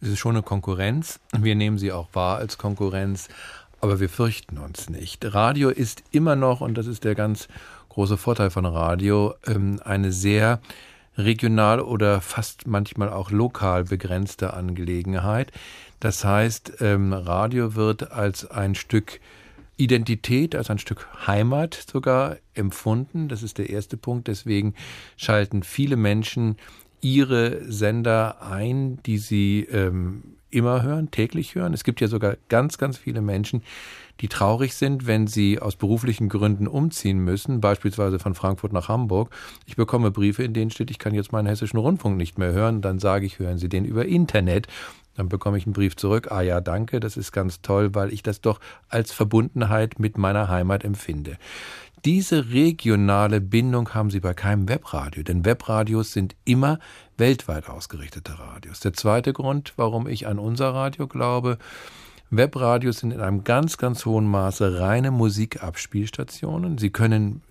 [0.00, 1.20] Es ist schon eine Konkurrenz.
[1.38, 3.28] Wir nehmen sie auch wahr als Konkurrenz,
[3.80, 5.34] aber wir fürchten uns nicht.
[5.34, 7.48] Radio ist immer noch, und das ist der ganz
[7.90, 10.60] große Vorteil von Radio, ähm, eine sehr
[11.18, 15.52] regional oder fast manchmal auch lokal begrenzte Angelegenheit.
[15.98, 19.20] Das heißt, ähm, Radio wird als ein Stück
[19.80, 23.28] Identität, als ein Stück Heimat sogar empfunden.
[23.28, 24.28] Das ist der erste Punkt.
[24.28, 24.74] Deswegen
[25.16, 26.56] schalten viele Menschen
[27.00, 31.72] ihre Sender ein, die sie ähm, immer hören, täglich hören.
[31.72, 33.62] Es gibt ja sogar ganz, ganz viele Menschen,
[34.20, 39.30] die traurig sind, wenn sie aus beruflichen Gründen umziehen müssen, beispielsweise von Frankfurt nach Hamburg.
[39.64, 42.82] Ich bekomme Briefe, in denen steht, ich kann jetzt meinen hessischen Rundfunk nicht mehr hören.
[42.82, 44.66] Dann sage ich, hören Sie den über Internet.
[45.16, 48.22] Dann bekomme ich einen Brief zurück, ah ja, danke, das ist ganz toll, weil ich
[48.22, 51.36] das doch als Verbundenheit mit meiner Heimat empfinde.
[52.06, 56.78] Diese regionale Bindung haben Sie bei keinem Webradio, denn Webradios sind immer
[57.18, 58.80] weltweit ausgerichtete Radios.
[58.80, 61.58] Der zweite Grund, warum ich an unser Radio glaube,
[62.30, 66.78] Webradios sind in einem ganz, ganz hohen Maße reine Musikabspielstationen.
[66.78, 67.42] Sie können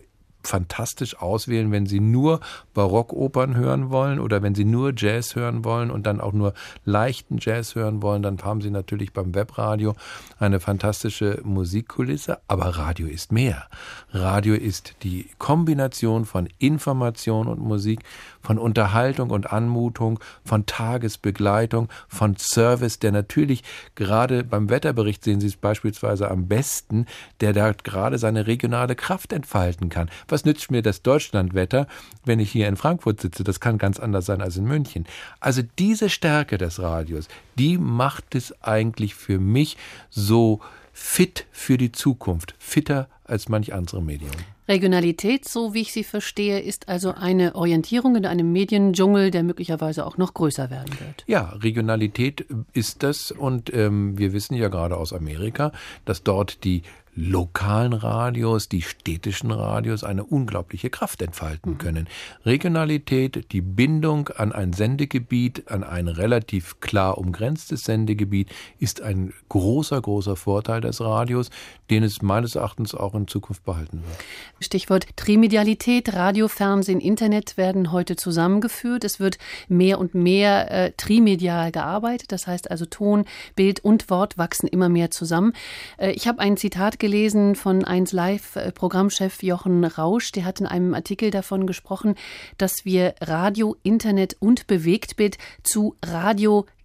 [0.44, 2.40] fantastisch auswählen, wenn Sie nur
[2.74, 6.54] Barockopern hören wollen oder wenn Sie nur Jazz hören wollen und dann auch nur
[6.86, 9.96] leichten Jazz hören wollen, dann haben Sie natürlich beim Webradio
[10.40, 12.40] eine fantastische Musikkulisse.
[12.48, 13.68] Aber Radio ist mehr.
[14.12, 18.00] Radio ist die Kombination von Information und Musik,
[18.42, 23.64] von Unterhaltung und Anmutung, von Tagesbegleitung, von Service, der natürlich
[23.96, 27.06] gerade beim Wetterbericht sehen Sie es beispielsweise am besten,
[27.42, 31.88] der da gerade seine regionale Kraft entfalten kann was nützt mir das Deutschlandwetter,
[32.26, 33.44] wenn ich hier in Frankfurt sitze?
[33.44, 35.06] Das kann ganz anders sein als in München.
[35.40, 37.28] Also diese Stärke des Radios,
[37.58, 39.78] die macht es eigentlich für mich
[40.10, 40.60] so
[40.94, 44.32] fit für die Zukunft, fitter als manch andere Medium.
[44.70, 50.06] Regionalität, so wie ich sie verstehe, ist also eine Orientierung in einem Mediendschungel, der möglicherweise
[50.06, 51.24] auch noch größer werden wird.
[51.28, 55.72] Ja, Regionalität ist das und ähm, wir wissen ja gerade aus Amerika,
[56.06, 56.84] dass dort die
[57.20, 61.78] lokalen Radios, die städtischen Radios eine unglaubliche Kraft entfalten mhm.
[61.78, 62.08] können.
[62.46, 68.50] Regionalität, die Bindung an ein Sendegebiet, an ein relativ klar umgrenztes Sendegebiet,
[68.80, 71.50] ist ein großer, großer Vorteil des Radios,
[71.90, 74.18] den es meines Erachtens auch in Zukunft behalten wird.
[74.62, 79.04] Stichwort Trimedialität, Radio, Fernsehen, Internet werden heute zusammengeführt.
[79.04, 82.32] Es wird mehr und mehr äh, trimedial gearbeitet.
[82.32, 83.26] Das heißt also Ton,
[83.58, 85.52] Bild und Wort wachsen immer mehr zusammen.
[85.98, 87.09] Äh, ich habe ein Zitat gelesen
[87.56, 90.32] von 1 Live Programmchef Jochen Rausch.
[90.32, 92.14] Der hat in einem Artikel davon gesprochen,
[92.60, 95.96] dass wir Radio, Internet und Bewegtbild zu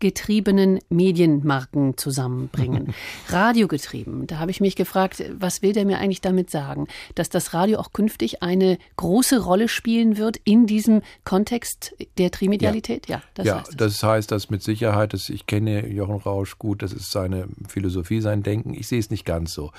[0.04, 2.94] radiogetriebenen Medienmarken zusammenbringen.
[3.28, 4.26] Radiogetrieben.
[4.26, 6.86] Da habe ich mich gefragt, was will der mir eigentlich damit sagen?
[7.14, 13.08] Dass das Radio auch künftig eine große Rolle spielen wird in diesem Kontext der Trimedialität?
[13.08, 15.14] Ja, ja das, ja, heißt das heißt das mit Sicherheit.
[15.14, 18.74] Dass ich kenne Jochen Rausch gut, das ist seine Philosophie, sein Denken.
[18.74, 19.72] Ich sehe es nicht ganz so.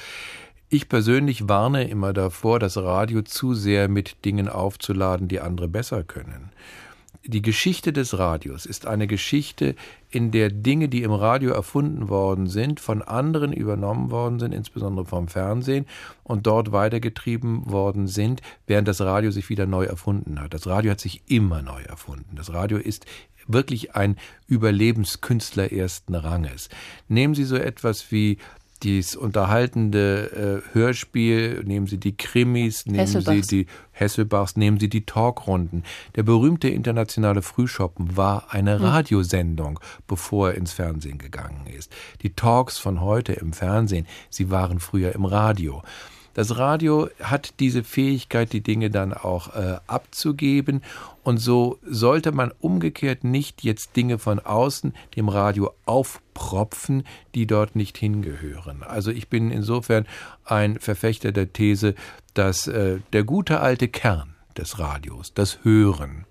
[0.69, 6.03] Ich persönlich warne immer davor, das Radio zu sehr mit Dingen aufzuladen, die andere besser
[6.03, 6.51] können.
[7.27, 9.75] Die Geschichte des Radios ist eine Geschichte,
[10.11, 15.05] in der Dinge, die im Radio erfunden worden sind, von anderen übernommen worden sind, insbesondere
[15.05, 15.87] vom Fernsehen,
[16.23, 20.53] und dort weitergetrieben worden sind, während das Radio sich wieder neu erfunden hat.
[20.53, 22.35] Das Radio hat sich immer neu erfunden.
[22.35, 23.07] Das Radio ist
[23.47, 24.17] wirklich ein
[24.47, 26.69] Überlebenskünstler ersten Ranges.
[27.07, 28.37] Nehmen Sie so etwas wie
[28.83, 35.05] dieses unterhaltende äh, Hörspiel, nehmen Sie die Krimis, nehmen Sie die Hesselbachs, nehmen Sie die
[35.05, 35.83] Talkrunden.
[36.15, 38.85] Der berühmte internationale Frühschoppen war eine hm.
[38.85, 41.91] Radiosendung, bevor er ins Fernsehen gegangen ist.
[42.21, 45.81] Die Talks von heute im Fernsehen, sie waren früher im Radio.
[46.35, 50.83] Das Radio hat diese Fähigkeit, die Dinge dann auch äh, abzugeben.
[51.23, 57.05] Und so sollte man umgekehrt nicht jetzt Dinge von außen dem Radio aufpropfen,
[57.35, 58.83] die dort nicht hingehören.
[58.83, 60.05] Also ich bin insofern
[60.43, 61.95] ein Verfechter der These,
[62.33, 66.25] dass äh, der gute alte Kern des Radios, das Hören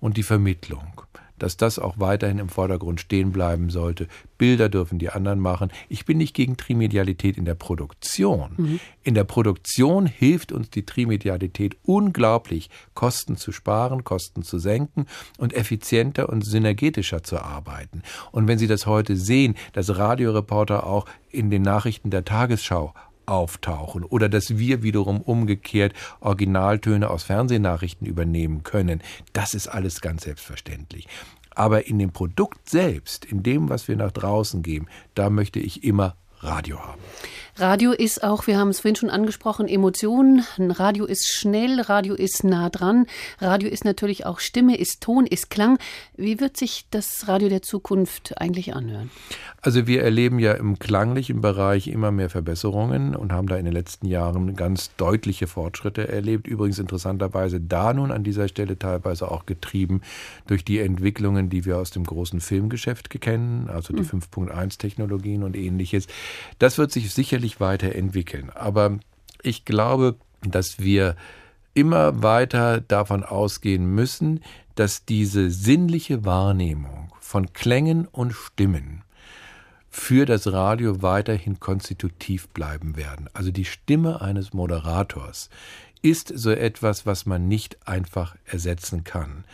[0.00, 1.02] und die Vermittlung,
[1.42, 4.08] dass das auch weiterhin im Vordergrund stehen bleiben sollte.
[4.36, 5.70] Bilder dürfen die anderen machen.
[5.88, 8.50] Ich bin nicht gegen Trimedialität in der Produktion.
[8.56, 8.80] Mhm.
[9.02, 15.06] In der Produktion hilft uns die Trimedialität unglaublich, Kosten zu sparen, Kosten zu senken
[15.38, 18.02] und effizienter und synergetischer zu arbeiten.
[18.32, 22.94] Und wenn Sie das heute sehen, dass Radioreporter auch in den Nachrichten der Tagesschau
[23.28, 29.02] auftauchen oder dass wir wiederum umgekehrt Originaltöne aus Fernsehnachrichten übernehmen können.
[29.32, 31.06] Das ist alles ganz selbstverständlich.
[31.54, 35.84] Aber in dem Produkt selbst, in dem, was wir nach draußen geben, da möchte ich
[35.84, 37.00] immer Radio haben.
[37.58, 40.44] Radio ist auch, wir haben es vorhin schon angesprochen, Emotionen.
[40.58, 43.06] Radio ist schnell, Radio ist nah dran.
[43.40, 45.76] Radio ist natürlich auch Stimme, ist Ton, ist Klang.
[46.16, 49.10] Wie wird sich das Radio der Zukunft eigentlich anhören?
[49.60, 53.74] Also wir erleben ja im klanglichen Bereich immer mehr Verbesserungen und haben da in den
[53.74, 56.46] letzten Jahren ganz deutliche Fortschritte erlebt.
[56.46, 60.02] Übrigens interessanterweise da nun an dieser Stelle teilweise auch getrieben
[60.46, 64.22] durch die Entwicklungen, die wir aus dem großen Filmgeschäft kennen, also die mhm.
[64.22, 66.06] 5.1 Technologien und ähnliches.
[66.60, 68.50] Das wird sich sicherlich weiterentwickeln.
[68.50, 68.98] Aber
[69.42, 71.16] ich glaube, dass wir
[71.74, 74.42] immer weiter davon ausgehen müssen,
[74.74, 79.02] dass diese sinnliche Wahrnehmung von Klängen und Stimmen
[79.90, 83.28] für das Radio weiterhin konstitutiv bleiben werden.
[83.32, 85.50] Also die Stimme eines Moderators
[86.02, 89.44] ist so etwas, was man nicht einfach ersetzen kann.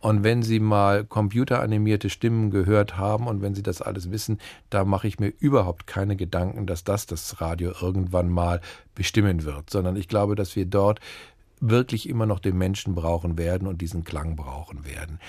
[0.00, 4.38] Und wenn Sie mal computeranimierte Stimmen gehört haben und wenn Sie das alles wissen,
[4.70, 8.60] da mache ich mir überhaupt keine Gedanken, dass das das Radio irgendwann mal
[8.94, 11.00] bestimmen wird, sondern ich glaube, dass wir dort
[11.60, 15.20] wirklich immer noch den Menschen brauchen werden und diesen Klang brauchen werden.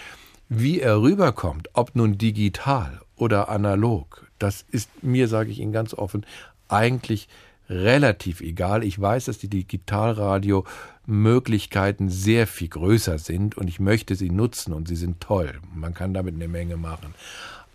[0.48, 5.94] Wie er rüberkommt, ob nun digital oder analog, das ist mir, sage ich Ihnen ganz
[5.94, 6.26] offen,
[6.70, 7.28] eigentlich
[7.72, 8.84] relativ egal.
[8.84, 14.88] Ich weiß, dass die Digitalradio-Möglichkeiten sehr viel größer sind und ich möchte sie nutzen und
[14.88, 15.54] sie sind toll.
[15.74, 17.16] Man kann damit eine Menge machen.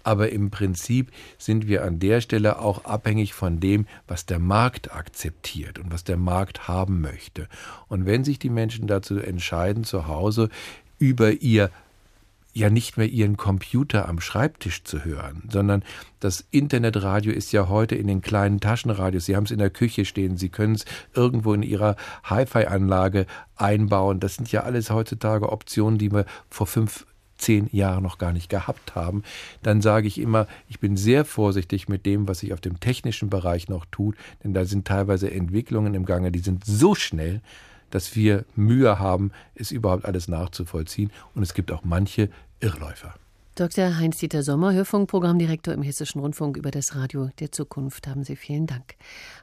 [0.05, 4.95] Aber im Prinzip sind wir an der Stelle auch abhängig von dem, was der Markt
[4.95, 7.49] akzeptiert und was der Markt haben möchte.
[7.89, 10.49] Und wenn sich die Menschen dazu entscheiden, zu Hause
[11.01, 11.73] über ihr
[12.57, 15.85] ja nicht mehr ihren Computer am Schreibtisch zu hören, sondern
[16.21, 19.27] das Internetradio ist ja heute in den kleinen Taschenradios.
[19.27, 23.27] Sie haben es in der Küche stehen, Sie können es irgendwo in Ihrer Hi-Fi-Anlage
[23.57, 24.21] einbauen.
[24.21, 28.49] Das sind ja alles heutzutage Optionen, die wir vor fünf zehn Jahren noch gar nicht
[28.49, 29.23] gehabt haben,
[29.63, 33.29] dann sage ich immer, ich bin sehr vorsichtig mit dem, was sich auf dem technischen
[33.29, 37.43] Bereich noch tut, denn da sind teilweise Entwicklungen im Gange, die sind so schnell,
[37.91, 41.11] dass wir Mühe haben, es überhaupt alles nachzuvollziehen.
[41.35, 42.31] Und es gibt auch manche
[42.61, 43.15] Irrläufer.
[43.59, 43.97] Dr.
[43.97, 48.07] Heinz-Dieter Sommer, Hörfunkprogrammdirektor im Hessischen Rundfunk über das Radio der Zukunft.
[48.07, 48.97] Haben Sie vielen Dank.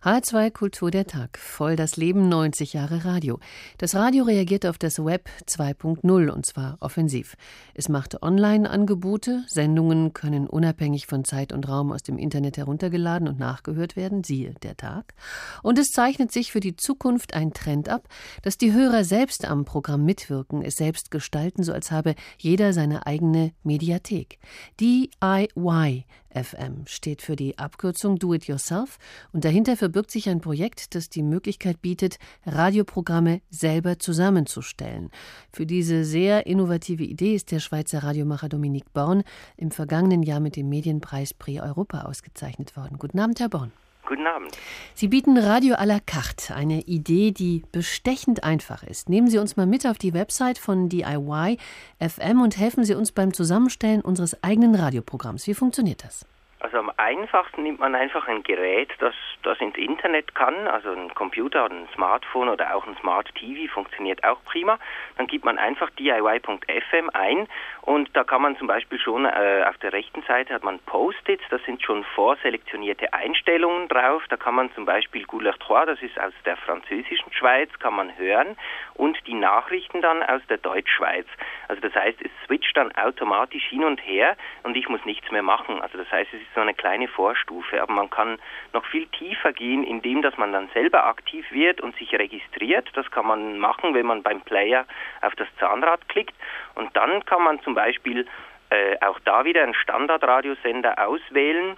[0.04, 1.40] H2 Kultur der Tag.
[1.40, 3.40] Voll das Leben 90 Jahre Radio.
[3.80, 7.34] Das Radio reagiert auf das Web 2.0 und zwar offensiv.
[7.74, 9.46] Es macht Online-Angebote.
[9.48, 14.24] Sendungen können unabhängig von Zeit und Raum aus dem Internet heruntergeladen und nachgehört werden.
[14.24, 15.16] Siehe der Tag.
[15.64, 18.08] Und es zeichnet sich für die Zukunft ein Trend ab,
[18.44, 23.08] dass die Hörer selbst am Programm mitwirken, es selbst gestalten, so als habe jeder seine
[23.08, 24.03] eigene Mediathek.
[24.04, 24.40] Mediathek.
[24.80, 28.98] DIY FM steht für die Abkürzung Do It Yourself
[29.32, 35.12] und dahinter verbirgt sich ein Projekt, das die Möglichkeit bietet, Radioprogramme selber zusammenzustellen.
[35.52, 39.24] Für diese sehr innovative Idee ist der Schweizer Radiomacher Dominik Born
[39.58, 42.98] im vergangenen Jahr mit dem Medienpreis Prix Europa ausgezeichnet worden.
[42.98, 43.72] Guten Abend, Herr Born.
[44.06, 44.58] Guten Abend.
[44.96, 49.08] Sie bieten Radio à la carte, eine Idee, die bestechend einfach ist.
[49.08, 51.58] Nehmen Sie uns mal mit auf die Website von DIY
[52.00, 55.48] FM und helfen Sie uns beim Zusammenstellen unseres eigenen Radioprogramms.
[55.48, 56.26] Wie funktioniert das?
[56.64, 61.14] Also am einfachsten nimmt man einfach ein Gerät, das, das ins Internet kann, also ein
[61.14, 64.80] Computer oder ein Smartphone oder auch ein Smart TV funktioniert auch prima.
[65.18, 67.50] Dann gibt man einfach diy.fm ein
[67.82, 71.44] und da kann man zum Beispiel schon äh, auf der rechten Seite hat man Post-its,
[71.50, 74.24] das sind schon vorselektionierte Einstellungen drauf.
[74.30, 78.18] Da kann man zum Beispiel Gouleur 3, das ist aus der französischen Schweiz, kann man
[78.18, 78.56] hören
[78.94, 81.28] und die Nachrichten dann aus der Deutschschweiz.
[81.68, 85.44] Also das heißt, es switcht dann automatisch hin und her und ich muss nichts mehr
[85.44, 85.82] machen.
[85.82, 88.40] Also das heißt, es ist so eine kleine Vorstufe, aber man kann
[88.74, 92.90] noch viel tiefer gehen, indem dass man dann selber aktiv wird und sich registriert.
[92.94, 94.86] Das kann man machen, wenn man beim Player
[95.22, 96.36] auf das Zahnrad klickt
[96.76, 98.28] und dann kann man zum Beispiel
[98.70, 101.78] äh, auch da wieder einen Standardradiosender auswählen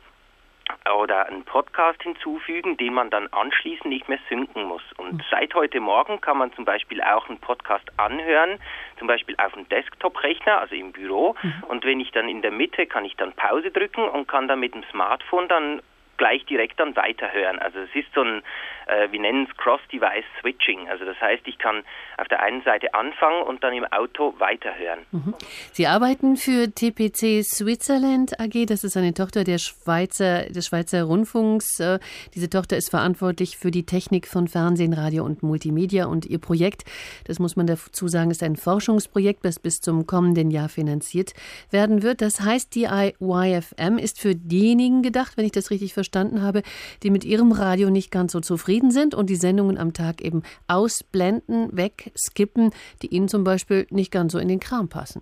[0.94, 4.84] oder einen Podcast hinzufügen, den man dann anschließend nicht mehr synken muss.
[4.98, 5.22] Und mhm.
[5.30, 8.60] seit heute Morgen kann man zum Beispiel auch einen Podcast anhören,
[8.98, 11.36] zum Beispiel auf dem Desktop-Rechner, also im Büro.
[11.42, 11.64] Mhm.
[11.68, 14.60] Und wenn ich dann in der Mitte, kann ich dann Pause drücken und kann dann
[14.60, 15.82] mit dem Smartphone dann
[16.18, 17.60] gleich direkt dann weiterhören.
[17.60, 18.42] Also es ist so ein
[18.88, 20.90] äh, wir nennen es Cross-Device-Switching.
[20.90, 21.84] Also das heißt, ich kann
[22.18, 25.00] auf der einen Seite anfangen und dann im Auto weiterhören.
[25.12, 25.34] Mhm.
[25.72, 28.66] Sie arbeiten für TPC Switzerland AG.
[28.68, 31.80] Das ist eine Tochter der Schweizer, des Schweizer Rundfunks.
[31.80, 32.00] Äh,
[32.34, 36.06] diese Tochter ist verantwortlich für die Technik von Fernsehen, Radio und Multimedia.
[36.06, 36.84] Und ihr Projekt,
[37.26, 41.34] das muss man dazu sagen, ist ein Forschungsprojekt, das bis zum kommenden Jahr finanziert
[41.72, 42.22] werden wird.
[42.22, 46.62] Das heißt, die IYFM ist für diejenigen gedacht, wenn ich das richtig verstanden habe,
[47.04, 50.44] die mit ihrem Radio nicht ganz so zufrieden sind und die Sendungen am Tag eben
[50.68, 52.72] ausblenden, wegskippen,
[53.02, 55.22] die ihnen zum Beispiel nicht ganz so in den Kram passen.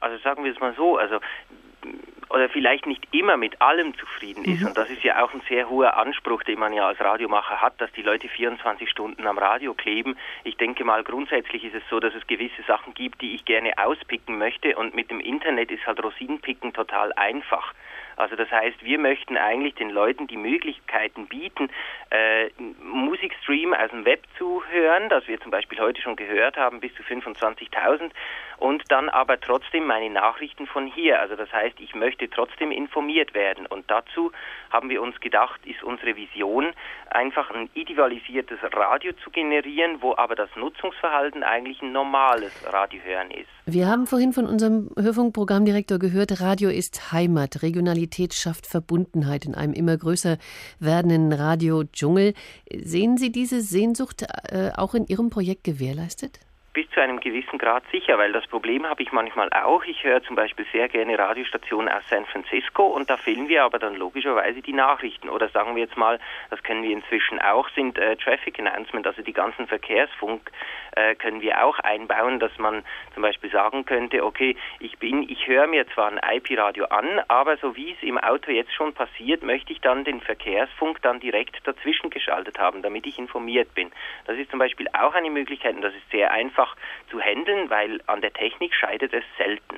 [0.00, 1.20] Also sagen wir es mal so, also
[2.30, 4.60] oder vielleicht nicht immer mit allem zufrieden ist.
[4.60, 4.68] Mhm.
[4.68, 7.80] Und das ist ja auch ein sehr hoher Anspruch, den man ja als Radiomacher hat,
[7.80, 10.16] dass die Leute 24 Stunden am Radio kleben.
[10.44, 13.72] Ich denke mal, grundsätzlich ist es so, dass es gewisse Sachen gibt, die ich gerne
[13.78, 14.76] auspicken möchte.
[14.76, 17.74] Und mit dem Internet ist halt Rosinenpicken total einfach.
[18.20, 21.70] Also das heißt, wir möchten eigentlich den Leuten die Möglichkeiten bieten,
[22.10, 22.50] äh,
[22.82, 26.94] Musikstream aus dem Web zu hören, das wir zum Beispiel heute schon gehört haben, bis
[26.94, 28.10] zu 25.000
[28.58, 31.18] und dann aber trotzdem meine Nachrichten von hier.
[31.18, 34.32] Also das heißt, ich möchte trotzdem informiert werden und dazu
[34.70, 36.74] haben wir uns gedacht, ist unsere Vision
[37.08, 43.48] einfach ein idealisiertes Radio zu generieren, wo aber das Nutzungsverhalten eigentlich ein normales Radiohören ist.
[43.72, 49.74] Wir haben vorhin von unserem Hörfunkprogrammdirektor gehört, Radio ist Heimat, Regionalität schafft Verbundenheit in einem
[49.74, 50.38] immer größer
[50.80, 52.34] werdenden Radio-Dschungel.
[52.82, 56.40] Sehen Sie diese Sehnsucht äh, auch in Ihrem Projekt gewährleistet?
[56.72, 59.84] Bis zu einem gewissen Grad sicher, weil das Problem habe ich manchmal auch.
[59.84, 63.78] Ich höre zum Beispiel sehr gerne Radiostationen aus San Francisco und da fehlen wir aber
[63.78, 65.28] dann logischerweise die Nachrichten.
[65.28, 69.22] Oder sagen wir jetzt mal, das können wir inzwischen auch, sind äh, Traffic Announcement, also
[69.22, 70.52] die ganzen Verkehrsfunk
[70.92, 75.46] äh, können wir auch einbauen, dass man zum Beispiel sagen könnte, okay, ich bin, ich
[75.48, 79.42] höre mir zwar ein IP-Radio an, aber so wie es im Auto jetzt schon passiert,
[79.42, 83.90] möchte ich dann den Verkehrsfunk dann direkt dazwischen geschaltet haben, damit ich informiert bin.
[84.26, 86.59] Das ist zum Beispiel auch eine Möglichkeit und das ist sehr einfach
[87.10, 89.76] zu handeln, weil an der Technik scheidet es selten.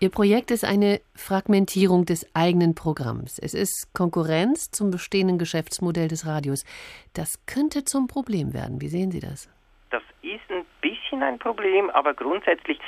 [0.00, 3.38] Ihr Projekt ist eine Fragmentierung des eigenen Programms.
[3.38, 6.64] Es ist Konkurrenz zum bestehenden Geschäftsmodell des Radios.
[7.14, 8.80] Das könnte zum Problem werden.
[8.80, 9.48] Wie sehen Sie das?
[9.90, 12.78] Das ist ein bisschen ein Problem, aber grundsätzlich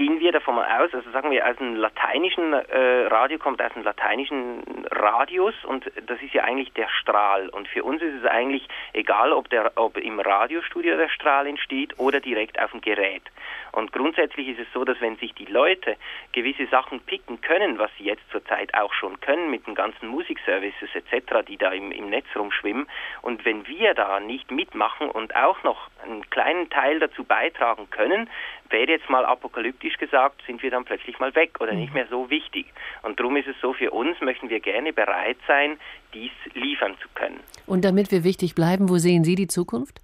[0.00, 3.82] gehen wir davon aus, also sagen wir, aus dem lateinischen äh, Radio kommt aus dem
[3.82, 7.50] lateinischen Radius und das ist ja eigentlich der Strahl.
[7.50, 11.98] Und für uns ist es eigentlich egal, ob, der, ob im Radiostudio der Strahl entsteht
[11.98, 13.24] oder direkt auf dem Gerät.
[13.72, 15.96] Und grundsätzlich ist es so, dass wenn sich die Leute
[16.32, 20.88] gewisse Sachen picken können, was sie jetzt zurzeit auch schon können mit den ganzen Musikservices
[20.94, 22.88] etc., die da im, im Netz rumschwimmen,
[23.20, 28.30] und wenn wir da nicht mitmachen und auch noch einen kleinen Teil dazu beitragen können,
[28.70, 32.30] wäre jetzt mal apokalyptisch gesagt, sind wir dann plötzlich mal weg oder nicht mehr so
[32.30, 32.66] wichtig.
[33.02, 35.78] Und darum ist es so, für uns möchten wir gerne bereit sein,
[36.14, 37.40] dies liefern zu können.
[37.66, 40.00] Und damit wir wichtig bleiben, wo sehen Sie die Zukunft?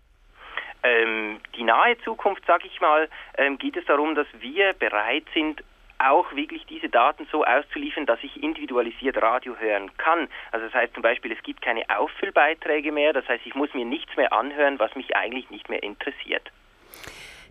[0.82, 3.08] Ähm, die nahe Zukunft, sage ich mal,
[3.38, 5.62] ähm, geht es darum, dass wir bereit sind,
[5.98, 10.28] auch wirklich diese Daten so auszuliefern, dass ich individualisiert Radio hören kann.
[10.52, 13.86] Also das heißt zum Beispiel, es gibt keine Auffüllbeiträge mehr, das heißt, ich muss mir
[13.86, 16.50] nichts mehr anhören, was mich eigentlich nicht mehr interessiert.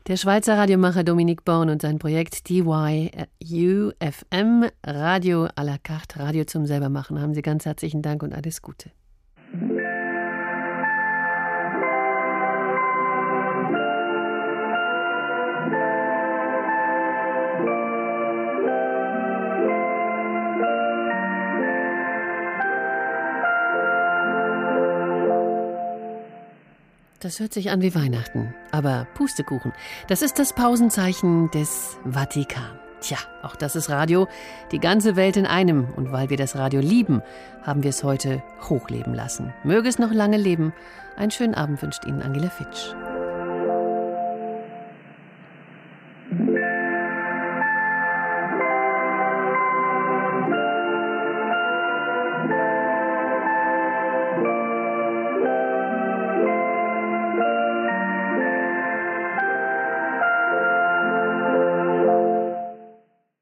[0.08, 3.10] Der Schweizer Radiomacher Dominik Born und sein Projekt DYUFM
[4.86, 8.92] Radio à la carte, Radio zum selbermachen, haben Sie ganz herzlichen Dank und alles Gute.
[27.26, 28.54] Das hört sich an wie Weihnachten.
[28.70, 29.74] Aber Pustekuchen,
[30.08, 32.80] das ist das Pausenzeichen des Vatikan.
[33.02, 34.28] Tja, auch das ist Radio.
[34.72, 35.92] Die ganze Welt in einem.
[35.96, 37.24] Und weil wir das Radio lieben,
[37.64, 39.56] haben wir es heute hochleben lassen.
[39.64, 40.72] Möge es noch lange leben.
[41.16, 42.94] Einen schönen Abend wünscht Ihnen Angela Fitsch.